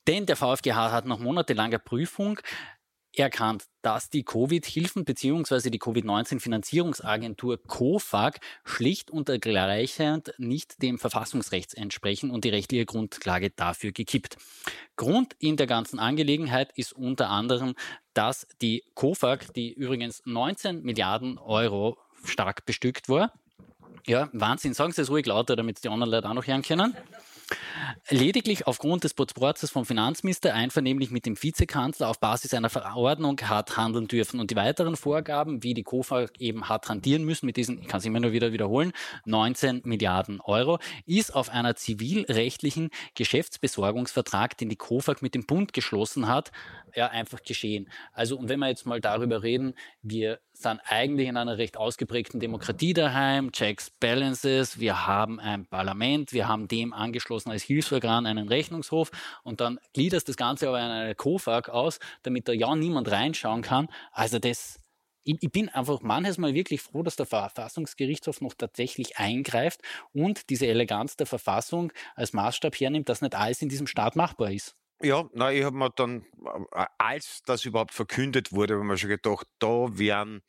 Denn 0.07 0.25
der 0.25 0.37
VfGH 0.37 0.91
hat 0.91 1.05
nach 1.05 1.19
monatelanger 1.19 1.77
Prüfung 1.77 2.39
erkannt, 3.15 3.65
dass 3.81 4.09
die 4.09 4.23
Covid-Hilfen 4.23 5.05
bzw. 5.05 5.69
die 5.69 5.79
Covid-19-Finanzierungsagentur 5.79 7.61
COFAG 7.63 8.39
schlicht 8.63 9.11
und 9.11 9.29
ergleichend 9.29 10.33
nicht 10.37 10.81
dem 10.81 10.99
Verfassungsrecht 10.99 11.75
entsprechen 11.75 12.31
und 12.31 12.43
die 12.43 12.49
rechtliche 12.49 12.85
Grundlage 12.85 13.49
dafür 13.49 13.91
gekippt. 13.91 14.37
Grund 14.95 15.35
in 15.39 15.57
der 15.57 15.67
ganzen 15.67 15.99
Angelegenheit 15.99 16.71
ist 16.75 16.93
unter 16.93 17.29
anderem, 17.29 17.75
dass 18.13 18.47
die 18.61 18.83
COFAG, 18.95 19.53
die 19.55 19.73
übrigens 19.73 20.21
19 20.25 20.83
Milliarden 20.83 21.37
Euro 21.37 21.97
stark 22.23 22.65
bestückt 22.65 23.09
war, 23.09 23.33
ja, 24.07 24.29
Wahnsinn, 24.31 24.73
sagen 24.73 24.93
Sie 24.93 25.01
es 25.01 25.09
ruhig 25.09 25.25
lauter, 25.25 25.55
damit 25.57 25.83
die 25.83 25.89
anderen 25.89 26.11
Leute 26.11 26.29
auch 26.29 26.33
noch 26.33 26.47
hören 26.47 26.61
können. 26.61 26.95
Lediglich 28.09 28.67
aufgrund 28.67 29.03
des 29.03 29.13
Protokolls 29.13 29.69
vom 29.69 29.85
Finanzminister 29.85 30.53
einvernehmlich 30.53 31.11
mit 31.11 31.25
dem 31.25 31.41
Vizekanzler 31.41 32.09
auf 32.09 32.19
Basis 32.19 32.53
einer 32.53 32.69
Verordnung 32.69 33.39
hat 33.41 33.77
handeln 33.77 34.07
dürfen. 34.07 34.39
Und 34.39 34.51
die 34.51 34.55
weiteren 34.55 34.95
Vorgaben, 34.95 35.63
wie 35.63 35.73
die 35.73 35.83
KOFA 35.83 36.27
eben 36.39 36.67
hat 36.67 36.89
hantieren 36.89 37.23
müssen, 37.23 37.45
mit 37.45 37.57
diesen, 37.57 37.81
ich 37.81 37.87
kann 37.87 37.99
es 37.99 38.05
immer 38.05 38.19
nur 38.19 38.31
wieder 38.33 38.51
wiederholen, 38.51 38.91
19 39.25 39.81
Milliarden 39.85 40.41
Euro, 40.41 40.79
ist 41.05 41.33
auf 41.33 41.49
einer 41.49 41.75
zivilrechtlichen 41.75 42.89
Geschäftsbesorgungsvertrag, 43.15 44.57
den 44.57 44.69
die 44.69 44.75
KOFAG 44.75 45.21
mit 45.21 45.33
dem 45.33 45.45
Bund 45.45 45.73
geschlossen 45.73 46.27
hat, 46.27 46.51
ja, 46.95 47.07
einfach 47.07 47.43
geschehen. 47.43 47.89
Also, 48.13 48.37
und 48.37 48.49
wenn 48.49 48.59
wir 48.59 48.67
jetzt 48.67 48.85
mal 48.85 48.99
darüber 48.99 49.43
reden, 49.43 49.73
wir 50.01 50.39
sind 50.61 50.81
eigentlich 50.85 51.27
in 51.27 51.37
einer 51.37 51.57
recht 51.57 51.77
ausgeprägten 51.77 52.39
Demokratie 52.39 52.93
daheim, 52.93 53.51
Checks, 53.51 53.89
Balances, 53.89 54.79
wir 54.79 55.05
haben 55.07 55.39
ein 55.39 55.65
Parlament, 55.65 56.33
wir 56.33 56.47
haben 56.47 56.67
dem 56.67 56.93
angeschlossen 56.93 57.51
als 57.51 57.63
Hilfsorgan 57.63 58.25
einen 58.25 58.47
Rechnungshof 58.47 59.11
und 59.43 59.61
dann 59.61 59.79
gliedert 59.93 60.27
das 60.27 60.35
Ganze 60.37 60.67
aber 60.67 60.79
in 60.79 60.85
eine 60.85 61.15
COFAG 61.15 61.69
aus, 61.69 61.99
damit 62.23 62.47
da 62.47 62.53
ja 62.53 62.75
niemand 62.75 63.11
reinschauen 63.11 63.61
kann. 63.61 63.87
Also 64.11 64.39
das, 64.39 64.79
ich, 65.23 65.37
ich 65.41 65.51
bin 65.51 65.69
einfach 65.69 66.01
manches 66.01 66.37
Mal 66.37 66.53
wirklich 66.53 66.81
froh, 66.81 67.03
dass 67.03 67.15
der 67.15 67.25
Verfassungsgerichtshof 67.25 68.41
noch 68.41 68.53
tatsächlich 68.53 69.17
eingreift 69.17 69.81
und 70.13 70.49
diese 70.49 70.67
Eleganz 70.67 71.17
der 71.17 71.27
Verfassung 71.27 71.91
als 72.15 72.33
Maßstab 72.33 72.75
hernimmt, 72.75 73.09
dass 73.09 73.21
nicht 73.21 73.35
alles 73.35 73.61
in 73.61 73.69
diesem 73.69 73.87
Staat 73.87 74.15
machbar 74.15 74.51
ist. 74.51 74.75
Ja, 75.01 75.29
na, 75.33 75.51
ich 75.51 75.63
habe 75.63 75.77
mir 75.77 75.91
dann, 75.91 76.25
äh, 76.73 76.85
als 76.97 77.43
das 77.45 77.65
überhaupt 77.65 77.93
verkündet 77.93 78.51
wurde, 78.51 78.73
habe 78.75 78.83
ich 78.83 78.87
mir 78.89 78.97
schon 78.97 79.09
gedacht, 79.11 79.47
da 79.59 79.87
werden 79.97 80.41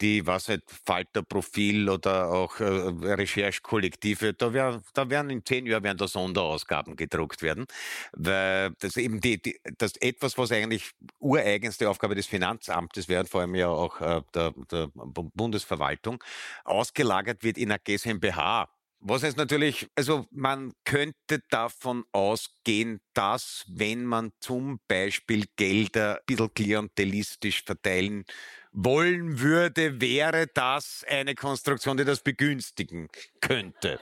die, 0.00 0.26
was 0.26 0.48
halt, 0.48 0.64
Falterprofil 0.84 1.88
oder 1.88 2.30
auch 2.32 2.58
äh, 2.58 2.64
Recherchekollektive, 2.64 4.34
da 4.34 4.52
werden, 4.52 4.82
da 4.94 5.08
werden 5.10 5.30
in 5.30 5.44
zehn 5.44 5.66
Jahren 5.66 5.84
werden 5.84 5.98
da 5.98 6.08
Sonderausgaben 6.08 6.96
gedruckt 6.96 7.42
werden, 7.42 7.66
weil 8.12 8.72
das 8.80 8.96
eben 8.96 9.20
die, 9.20 9.40
die 9.40 9.60
das 9.78 9.92
etwas, 10.00 10.36
was 10.38 10.50
eigentlich 10.50 10.90
ureigenste 11.20 11.88
Aufgabe 11.88 12.16
des 12.16 12.26
Finanzamtes 12.26 13.08
wäre, 13.08 13.26
vor 13.26 13.42
allem 13.42 13.54
ja 13.54 13.68
auch 13.68 14.00
äh, 14.00 14.22
der, 14.34 14.52
der 14.72 14.88
Bundesverwaltung, 14.94 16.22
ausgelagert 16.64 17.44
wird 17.44 17.58
in 17.58 17.70
einer 17.70 17.78
GmbH 17.78 18.68
was 19.06 19.22
heißt 19.22 19.36
natürlich, 19.36 19.86
also 19.94 20.26
man 20.30 20.72
könnte 20.84 21.40
davon 21.50 22.04
ausgehen, 22.12 23.00
dass 23.12 23.64
wenn 23.68 24.04
man 24.04 24.32
zum 24.40 24.80
Beispiel 24.88 25.44
Gelder 25.56 26.16
ein 26.16 26.20
bisschen 26.24 26.54
klientelistisch 26.54 27.62
verteilen 27.64 28.24
wollen 28.72 29.38
würde, 29.40 30.00
wäre 30.00 30.46
das 30.46 31.04
eine 31.06 31.34
Konstruktion, 31.34 31.98
die 31.98 32.04
das 32.04 32.20
begünstigen 32.20 33.08
könnte. 33.40 34.00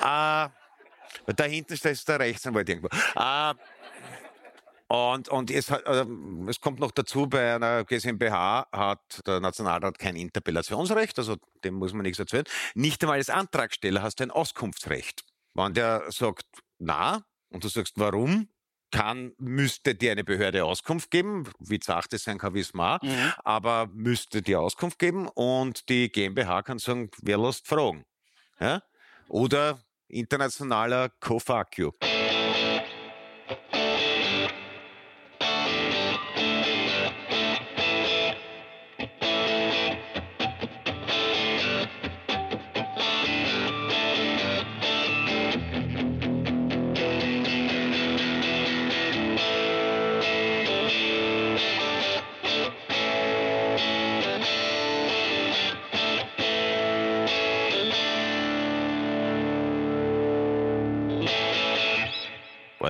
äh, 0.00 0.48
da 1.36 1.44
hinten 1.44 1.72
ist 1.72 2.08
der 2.08 2.20
Rechtsanwalt 2.20 2.68
irgendwo. 2.68 2.88
Äh, 3.16 3.54
und, 4.94 5.28
und 5.28 5.50
es, 5.50 5.70
äh, 5.70 6.06
es 6.48 6.60
kommt 6.60 6.78
noch 6.78 6.92
dazu, 6.92 7.26
bei 7.26 7.54
einer 7.54 7.84
GmbH 7.84 8.68
hat 8.70 9.26
der 9.26 9.40
Nationalrat 9.40 9.98
kein 9.98 10.16
Interpellationsrecht, 10.16 11.18
also 11.18 11.36
dem 11.64 11.74
muss 11.74 11.92
man 11.92 12.02
nichts 12.02 12.18
erzählen. 12.18 12.44
Nicht 12.74 13.02
einmal 13.02 13.18
als 13.18 13.30
Antragsteller 13.30 14.02
hast 14.02 14.20
du 14.20 14.24
ein 14.24 14.30
Auskunftsrecht. 14.30 15.24
Wenn 15.54 15.74
der 15.74 16.04
sagt, 16.10 16.46
na, 16.78 17.24
und 17.50 17.64
du 17.64 17.68
sagst, 17.68 17.94
warum, 17.96 18.48
kann, 18.94 19.32
müsste 19.38 19.96
dir 19.96 20.12
eine 20.12 20.22
Behörde 20.22 20.64
Auskunft 20.64 21.10
geben, 21.10 21.50
wie 21.58 21.80
zart 21.80 22.12
es 22.12 22.22
sein 22.24 22.38
kann, 22.38 22.54
wie 22.54 22.60
es 22.60 22.74
mag, 22.74 23.02
mhm. 23.02 23.32
aber 23.42 23.88
müsste 23.92 24.40
dir 24.40 24.60
Auskunft 24.60 25.00
geben 25.00 25.26
und 25.26 25.88
die 25.88 26.12
GmbH 26.12 26.62
kann 26.62 26.78
sagen, 26.78 27.10
wer 27.20 27.38
lässt 27.38 27.66
fragen. 27.66 28.04
Ja? 28.60 28.82
Oder 29.28 29.80
internationaler 30.06 31.08
Co-Fuck 31.20 31.78
you. 31.78 31.90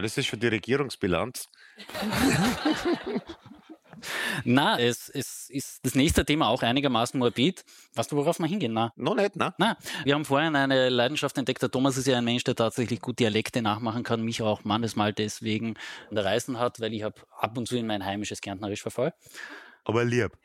Das 0.04 0.16
jetzt 0.16 0.26
schon 0.26 0.40
die 0.40 0.48
Regierungsbilanz? 0.48 1.48
Na, 4.44 4.78
es, 4.78 5.08
es 5.08 5.48
ist 5.50 5.84
das 5.84 5.94
nächste 5.94 6.24
Thema 6.24 6.48
auch 6.48 6.62
einigermaßen 6.62 7.18
morbid. 7.18 7.64
Weißt 7.94 8.12
du, 8.12 8.16
worauf 8.16 8.38
wir 8.38 8.46
hingehen? 8.46 8.72
Na? 8.72 8.92
Noch 8.96 9.14
nicht, 9.14 9.36
ne? 9.36 9.54
Na, 9.58 9.76
wir 10.04 10.14
haben 10.14 10.24
vorhin 10.24 10.56
eine 10.56 10.88
Leidenschaft 10.88 11.36
entdeckt. 11.38 11.62
Der 11.62 11.70
Thomas 11.70 11.96
ist 11.96 12.06
ja 12.06 12.18
ein 12.18 12.24
Mensch, 12.24 12.44
der 12.44 12.54
tatsächlich 12.54 13.00
gut 13.00 13.18
Dialekte 13.18 13.62
nachmachen 13.62 14.02
kann, 14.02 14.22
mich 14.22 14.42
auch 14.42 14.60
manchmal 14.64 15.12
deswegen 15.12 15.76
an 16.10 16.16
der 16.16 16.24
Reisen 16.24 16.58
hat, 16.58 16.80
weil 16.80 16.92
ich 16.92 17.02
habe 17.02 17.16
ab 17.38 17.56
und 17.56 17.66
zu 17.66 17.76
in 17.76 17.86
mein 17.86 18.04
heimisches 18.04 18.40
Kärntnerisch 18.40 18.82
verfall. 18.82 19.14
Aber 19.84 20.04
lieb. 20.04 20.32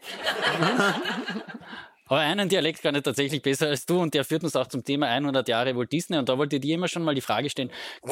Aber 2.10 2.20
einen 2.22 2.50
Dialekt 2.50 2.82
kann 2.82 2.96
ich 2.96 3.04
tatsächlich 3.04 3.44
besser 3.44 3.68
als 3.68 3.86
du 3.86 4.02
und 4.02 4.16
der 4.16 4.26
führt 4.26 4.44
uns 4.44 4.56
auch 4.56 4.66
zum 4.68 4.84
Thema 4.84 5.06
100 5.08 5.48
Jahre 5.48 5.78
Walt 5.78 5.92
Disney 5.92 6.18
und 6.18 6.28
da 6.28 6.40
wollte 6.40 6.56
ich 6.56 6.64
dir 6.64 6.74
immer 6.74 6.88
schon 6.88 7.04
mal 7.04 7.14
die 7.14 7.22
Frage 7.22 7.52
stellen. 7.52 7.70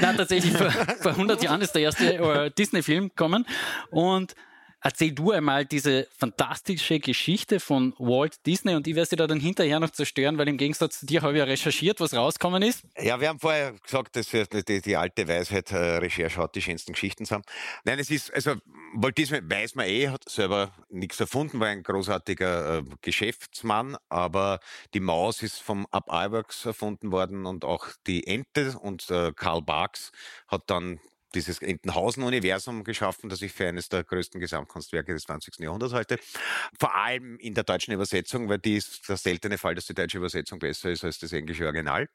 Nein, 0.00 0.16
tatsächlich, 0.16 0.56
vor, 0.56 0.70
vor 0.70 1.10
100 1.12 1.42
Jahren 1.42 1.60
ist 1.60 1.74
der 1.74 1.82
erste 1.82 2.14
äh, 2.14 2.50
Disney-Film 2.50 3.10
gekommen 3.10 3.46
und 3.90 4.34
Erzähl 4.86 5.12
du 5.12 5.30
einmal 5.30 5.64
diese 5.64 6.06
fantastische 6.14 7.00
Geschichte 7.00 7.58
von 7.58 7.94
Walt 7.96 8.44
Disney 8.44 8.74
und 8.74 8.86
ich 8.86 8.94
werde 8.94 9.08
sie 9.08 9.16
da 9.16 9.26
dann 9.26 9.40
hinterher 9.40 9.80
noch 9.80 9.88
zerstören, 9.88 10.36
weil 10.36 10.46
im 10.46 10.58
Gegensatz 10.58 11.00
zu 11.00 11.06
dir 11.06 11.22
habe 11.22 11.32
ich 11.32 11.38
ja 11.38 11.44
recherchiert, 11.44 12.00
was 12.00 12.12
rausgekommen 12.12 12.62
ist. 12.62 12.82
Ja, 12.98 13.18
wir 13.18 13.30
haben 13.30 13.40
vorher 13.40 13.72
gesagt, 13.82 14.14
dass 14.14 14.30
wir 14.34 14.44
die, 14.44 14.82
die 14.82 14.94
alte 14.94 15.26
Weisheit, 15.26 15.72
äh, 15.72 15.96
Recherche 15.96 16.36
hat 16.36 16.54
die 16.54 16.60
schönsten 16.60 16.92
Geschichten 16.92 17.24
haben. 17.30 17.44
Nein, 17.84 17.98
es 17.98 18.10
ist, 18.10 18.30
also 18.34 18.56
Walt 18.92 19.16
Disney 19.16 19.40
weiß 19.42 19.74
man 19.74 19.86
eh, 19.86 20.10
hat 20.10 20.28
selber 20.28 20.74
nichts 20.90 21.18
erfunden, 21.18 21.60
war 21.60 21.68
ein 21.68 21.82
großartiger 21.82 22.80
äh, 22.80 22.82
Geschäftsmann, 23.00 23.96
aber 24.10 24.60
die 24.92 25.00
Maus 25.00 25.42
ist 25.42 25.62
vom 25.62 25.86
Up 25.92 26.08
Iwerks 26.10 26.66
erfunden 26.66 27.10
worden 27.10 27.46
und 27.46 27.64
auch 27.64 27.86
die 28.06 28.26
Ente 28.26 28.78
und 28.78 29.10
äh, 29.10 29.32
Karl 29.34 29.62
Barks 29.62 30.12
hat 30.46 30.64
dann 30.66 31.00
dieses 31.34 31.60
Entenhausen-Universum 31.60 32.84
geschaffen, 32.84 33.28
das 33.28 33.42
ich 33.42 33.52
für 33.52 33.66
eines 33.66 33.88
der 33.88 34.04
größten 34.04 34.40
Gesamtkunstwerke 34.40 35.12
des 35.12 35.24
20. 35.24 35.58
Jahrhunderts 35.58 35.92
halte. 35.92 36.18
Vor 36.78 36.94
allem 36.94 37.38
in 37.38 37.54
der 37.54 37.64
deutschen 37.64 37.92
Übersetzung, 37.92 38.48
weil 38.48 38.58
die 38.58 38.76
ist 38.76 39.08
der 39.08 39.16
seltene 39.16 39.58
Fall, 39.58 39.74
dass 39.74 39.86
die 39.86 39.94
deutsche 39.94 40.18
Übersetzung 40.18 40.58
besser 40.58 40.90
ist 40.90 41.04
als 41.04 41.18
das 41.18 41.32
englische 41.32 41.64
Original. 41.64 42.08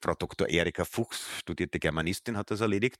Frau 0.00 0.14
Dr. 0.14 0.48
Erika 0.48 0.84
Fuchs, 0.84 1.26
studierte 1.38 1.78
Germanistin, 1.78 2.36
hat 2.36 2.50
das 2.50 2.60
erledigt. 2.60 2.98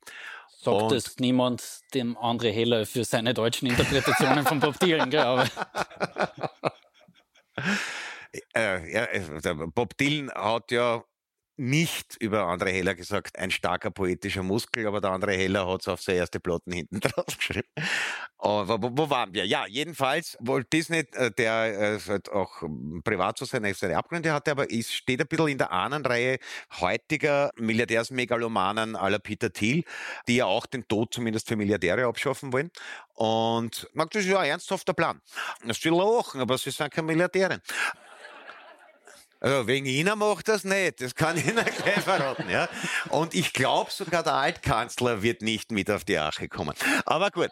Sagt 0.48 0.82
Und 0.82 0.92
es 0.92 1.18
niemand 1.18 1.80
dem 1.92 2.16
André 2.16 2.50
Heller 2.50 2.86
für 2.86 3.04
seine 3.04 3.34
deutschen 3.34 3.68
Interpretationen 3.68 4.46
von 4.46 4.60
Bob 4.60 4.78
Dylan, 4.78 5.10
gell? 5.10 5.20
Aber 5.24 5.44
äh, 8.56 8.92
ja, 8.92 9.04
äh, 9.04 9.66
Bob 9.74 9.96
Dylan 9.98 10.30
hat 10.30 10.70
ja 10.70 11.04
nicht 11.56 12.16
über 12.20 12.44
André 12.44 12.70
Heller 12.70 12.94
gesagt, 12.94 13.38
ein 13.38 13.50
starker 13.50 13.90
poetischer 13.90 14.42
Muskel, 14.42 14.86
aber 14.86 15.00
der 15.00 15.10
André 15.10 15.36
Heller 15.36 15.66
hat 15.68 15.82
es 15.82 15.88
auf 15.88 16.00
seine 16.00 16.18
erste 16.18 16.40
Platten 16.40 16.72
hinten 16.72 17.00
drauf 17.00 17.36
geschrieben. 17.36 17.68
Aber 18.38 18.82
wo, 18.82 18.90
wo 18.92 19.10
waren 19.10 19.32
wir? 19.32 19.46
Ja, 19.46 19.66
jedenfalls, 19.66 20.36
Walt 20.40 20.72
Disney, 20.72 21.04
äh, 21.12 21.30
der 21.30 21.94
äh, 21.94 22.00
halt 22.08 22.30
auch 22.30 22.62
ähm, 22.62 23.02
privat 23.04 23.38
so 23.38 23.44
seine, 23.44 23.72
seine 23.74 23.96
Abgründe 23.96 24.32
hatte, 24.32 24.50
aber 24.50 24.70
es 24.72 24.92
steht 24.92 25.20
ein 25.20 25.28
bisschen 25.28 25.48
in 25.48 25.58
der 25.58 25.70
Ahnenreihe 25.70 26.38
heutiger 26.80 27.50
Milliardärsmegalomanen 27.56 28.96
aller 28.96 29.18
Peter 29.18 29.52
Thiel, 29.52 29.84
die 30.28 30.36
ja 30.36 30.46
auch 30.46 30.66
den 30.66 30.86
Tod 30.88 31.14
zumindest 31.14 31.48
für 31.48 31.56
Milliardäre 31.56 32.06
abschaffen 32.06 32.52
wollen. 32.52 32.70
Und 33.14 33.88
das 33.94 34.22
ist 34.22 34.26
ja 34.26 34.40
ein 34.40 34.50
ernsthafter 34.50 34.92
Plan. 34.92 35.20
Das 35.64 35.78
ist 35.78 35.84
lachen, 35.84 36.40
aber 36.40 36.58
sie 36.58 36.70
sind 36.70 36.90
keine 36.90 37.06
Milliardäre. 37.06 37.60
Also 39.44 39.66
wegen 39.66 39.84
Ihnen 39.84 40.18
macht 40.18 40.48
das 40.48 40.64
nicht, 40.64 41.02
das 41.02 41.14
kann 41.14 41.36
ich 41.36 41.46
Ihnen 41.46 41.62
gleich 41.82 42.00
verraten. 42.00 42.48
Ja? 42.48 42.66
Und 43.10 43.34
ich 43.34 43.52
glaube 43.52 43.90
sogar 43.90 44.22
der 44.22 44.32
Altkanzler 44.32 45.22
wird 45.22 45.42
nicht 45.42 45.70
mit 45.70 45.90
auf 45.90 46.02
die 46.04 46.16
Ache 46.16 46.48
kommen. 46.48 46.74
Aber 47.04 47.30
gut. 47.30 47.50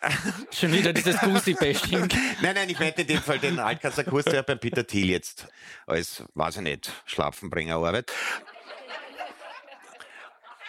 Schon 0.50 0.72
wieder 0.72 0.94
dieses 0.94 1.18
Goosey-Bashing. 1.20 2.08
nein, 2.40 2.54
nein, 2.54 2.70
ich 2.70 2.80
meinte 2.80 3.02
in 3.02 3.08
dem 3.08 3.20
Fall 3.20 3.38
den 3.38 3.58
Altkanzler 3.58 4.04
Kurs, 4.04 4.24
der 4.24 4.42
beim 4.42 4.58
Peter 4.58 4.86
Thiel 4.86 5.10
jetzt 5.10 5.48
als, 5.86 6.24
weiß 6.32 6.56
ich 6.56 6.62
nicht, 6.62 6.90
Schlafenbringer 7.04 7.74
arbeitet. 7.74 8.10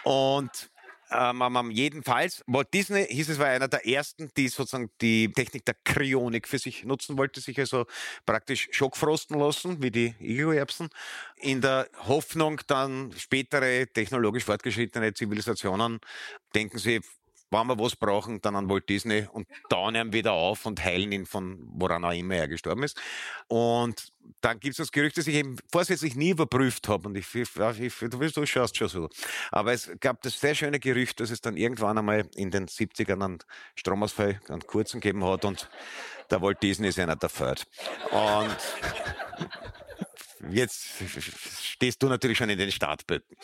Und 0.04 0.68
ähm, 1.12 1.70
jedenfalls, 1.70 2.42
Walt 2.46 2.72
Disney 2.72 3.06
hieß 3.06 3.30
es, 3.30 3.38
war 3.38 3.46
einer 3.46 3.68
der 3.68 3.86
ersten, 3.86 4.30
die 4.36 4.48
sozusagen 4.48 4.90
die 5.00 5.32
Technik 5.32 5.64
der 5.64 5.76
Kryonik 5.84 6.48
für 6.48 6.58
sich 6.58 6.84
nutzen 6.84 7.16
wollte, 7.18 7.40
sich 7.40 7.58
also 7.58 7.86
praktisch 8.26 8.68
schockfrosten 8.70 9.38
lassen, 9.38 9.82
wie 9.82 9.90
die 9.90 10.14
Igererbsen, 10.18 10.88
in 11.36 11.60
der 11.60 11.88
Hoffnung, 12.06 12.60
dann 12.66 13.12
spätere 13.16 13.86
technologisch 13.86 14.44
fortgeschrittene 14.44 15.14
Zivilisationen 15.14 16.00
denken 16.54 16.78
sie, 16.78 17.00
wenn 17.52 17.66
wir 17.66 17.78
was 17.78 17.96
brauchen, 17.96 18.40
dann 18.40 18.56
an 18.56 18.68
Walt 18.68 18.88
Disney 18.88 19.26
und 19.30 19.46
tauen 19.68 19.94
ihn 19.94 20.12
wieder 20.12 20.32
auf 20.32 20.66
und 20.66 20.82
heilen 20.82 21.12
ihn 21.12 21.26
von 21.26 21.58
woran 21.74 22.04
auch 22.04 22.12
immer 22.12 22.36
er 22.36 22.48
gestorben 22.48 22.82
ist. 22.82 23.00
Und 23.48 24.12
dann 24.40 24.58
gibt 24.60 24.72
es 24.72 24.78
das 24.78 24.92
Gerücht, 24.92 25.18
das 25.18 25.26
ich 25.26 25.34
eben 25.34 25.56
vorsätzlich 25.70 26.16
nie 26.16 26.30
überprüft 26.30 26.88
habe. 26.88 27.08
Und 27.08 27.16
ich, 27.16 27.32
ich, 27.34 27.48
ich 27.80 27.94
du, 27.98 28.18
du 28.18 28.46
schaust 28.46 28.76
schon 28.76 28.88
so. 28.88 29.08
Aber 29.50 29.72
es 29.72 29.90
gab 30.00 30.22
das 30.22 30.40
sehr 30.40 30.54
schöne 30.54 30.80
Gerücht, 30.80 31.20
dass 31.20 31.30
es 31.30 31.40
dann 31.40 31.56
irgendwann 31.56 31.98
einmal 31.98 32.28
in 32.34 32.50
den 32.50 32.66
70ern 32.66 33.22
einen 33.22 33.38
Stromausfall, 33.74 34.40
einen 34.48 34.66
kurzen 34.66 35.00
gegeben 35.00 35.24
hat 35.24 35.44
und 35.44 35.68
der 36.30 36.40
Walt 36.40 36.62
Disney 36.62 36.88
ist 36.88 36.98
einer 36.98 37.16
der 37.16 37.28
Third. 37.28 37.66
Und 38.10 38.56
Jetzt 40.50 40.86
stehst 41.60 42.02
du 42.02 42.08
natürlich 42.08 42.38
schon 42.38 42.50
in 42.50 42.58
den 42.58 42.72
Startböcken. 42.72 43.36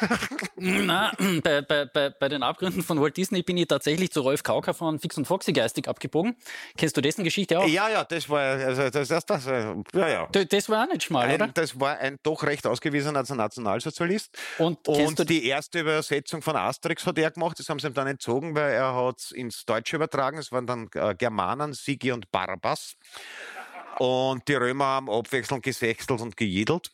Na, 0.56 1.12
bei, 1.42 1.62
bei, 1.62 1.84
bei, 1.86 2.10
bei 2.10 2.28
den 2.28 2.42
Abgründen 2.42 2.82
von 2.82 3.00
Walt 3.00 3.16
Disney 3.16 3.42
bin 3.42 3.56
ich 3.56 3.68
tatsächlich 3.68 4.10
zu 4.10 4.20
Rolf 4.20 4.42
Kauker 4.42 4.74
von 4.74 4.98
Fix 4.98 5.16
und 5.16 5.26
Foxy 5.26 5.52
geistig 5.52 5.86
abgebogen. 5.88 6.36
Kennst 6.76 6.96
du 6.96 7.00
dessen 7.00 7.24
Geschichte 7.24 7.58
auch? 7.58 7.68
Ja, 7.68 7.88
ja, 7.88 8.04
das 8.04 8.28
war, 8.28 8.40
also 8.40 8.90
das, 8.90 9.08
das, 9.08 9.26
das, 9.26 9.46
ja, 9.46 10.08
ja. 10.08 10.26
Das 10.26 10.68
war 10.68 10.84
auch 10.84 10.92
nicht 10.92 11.04
schmal, 11.04 11.28
ein, 11.28 11.34
oder? 11.36 11.48
Das 11.48 11.78
war 11.78 11.98
ein 11.98 12.18
doch 12.22 12.42
recht 12.42 12.66
ausgewiesener 12.66 13.22
Nationalsozialist. 13.22 14.36
Und, 14.58 14.86
und 14.88 15.30
die 15.30 15.46
erste 15.46 15.80
Übersetzung 15.80 16.42
von 16.42 16.56
Asterix 16.56 17.06
hat 17.06 17.18
er 17.18 17.30
gemacht. 17.30 17.58
Das 17.58 17.68
haben 17.68 17.78
sie 17.78 17.86
ihm 17.86 17.94
dann 17.94 18.06
entzogen, 18.06 18.54
weil 18.54 18.72
er 18.72 18.94
hat 18.94 19.30
ins 19.32 19.64
Deutsche 19.64 19.96
übertragen. 19.96 20.38
Es 20.38 20.50
waren 20.52 20.66
dann 20.66 20.88
äh, 20.94 21.14
Germanen, 21.14 21.72
Sigi 21.74 22.12
und 22.12 22.30
Barbas. 22.30 22.96
Und 24.00 24.48
die 24.48 24.54
Römer 24.54 24.86
haben 24.86 25.10
abwechselnd 25.10 25.62
gesächselt 25.62 26.22
und 26.22 26.34
gejedelt. 26.34 26.90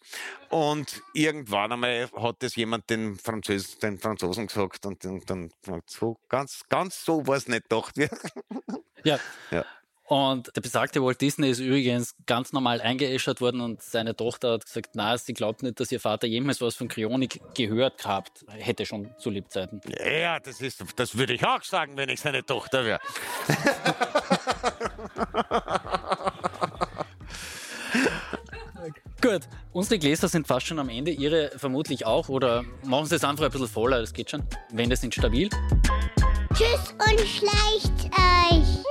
Und 0.48 1.02
irgendwann 1.14 1.70
einmal 1.70 2.10
hat 2.16 2.36
das 2.40 2.56
jemand 2.56 2.90
den, 2.90 3.16
Französ 3.16 3.78
den 3.78 4.00
Franzosen 4.00 4.48
gesagt 4.48 4.84
und 4.86 5.04
dann 5.04 5.52
so 5.86 6.18
ganz, 6.28 6.64
ganz 6.68 7.04
so 7.04 7.24
war 7.24 7.36
es 7.36 7.46
nicht 7.46 7.68
gedacht. 7.68 7.94
ja. 9.04 9.20
ja. 9.52 9.64
Und 10.06 10.50
der 10.56 10.60
besagte 10.60 11.00
Walt 11.00 11.20
Disney 11.20 11.50
ist 11.50 11.60
übrigens 11.60 12.16
ganz 12.26 12.52
normal 12.52 12.80
eingeäschert 12.80 13.40
worden 13.40 13.60
und 13.60 13.82
seine 13.82 14.16
Tochter 14.16 14.54
hat 14.54 14.64
gesagt, 14.64 14.90
na, 14.94 15.16
sie 15.16 15.32
glaubt 15.32 15.62
nicht, 15.62 15.78
dass 15.78 15.92
ihr 15.92 16.00
Vater 16.00 16.26
jemals 16.26 16.60
was 16.60 16.74
von 16.74 16.88
Kryonik 16.88 17.40
gehört 17.54 17.98
gehabt 17.98 18.44
hätte 18.48 18.84
schon 18.84 19.14
zu 19.18 19.30
Lebzeiten. 19.30 19.80
Ja, 20.00 20.40
das 20.40 20.60
ist, 20.60 20.84
das 20.96 21.16
würde 21.16 21.34
ich 21.34 21.46
auch 21.46 21.62
sagen, 21.62 21.96
wenn 21.96 22.08
ich 22.08 22.20
seine 22.20 22.44
Tochter 22.44 22.84
wäre. 22.84 23.00
Gut, 29.26 29.48
unsere 29.72 29.98
Gläser 29.98 30.28
sind 30.28 30.46
fast 30.46 30.68
schon 30.68 30.78
am 30.78 30.88
Ende, 30.88 31.10
Ihre 31.10 31.50
vermutlich 31.56 32.06
auch. 32.06 32.28
Oder 32.28 32.62
machen 32.84 33.06
Sie 33.06 33.16
es 33.16 33.24
einfach 33.24 33.44
ein 33.44 33.50
bisschen 33.50 33.66
voller, 33.66 33.98
das 33.98 34.12
geht 34.12 34.30
schon. 34.30 34.44
Wände 34.70 34.94
sind 34.94 35.12
stabil. 35.12 35.48
Tschüss 36.54 36.92
und 36.92 37.20
schleicht 37.26 38.04
euch. 38.04 38.84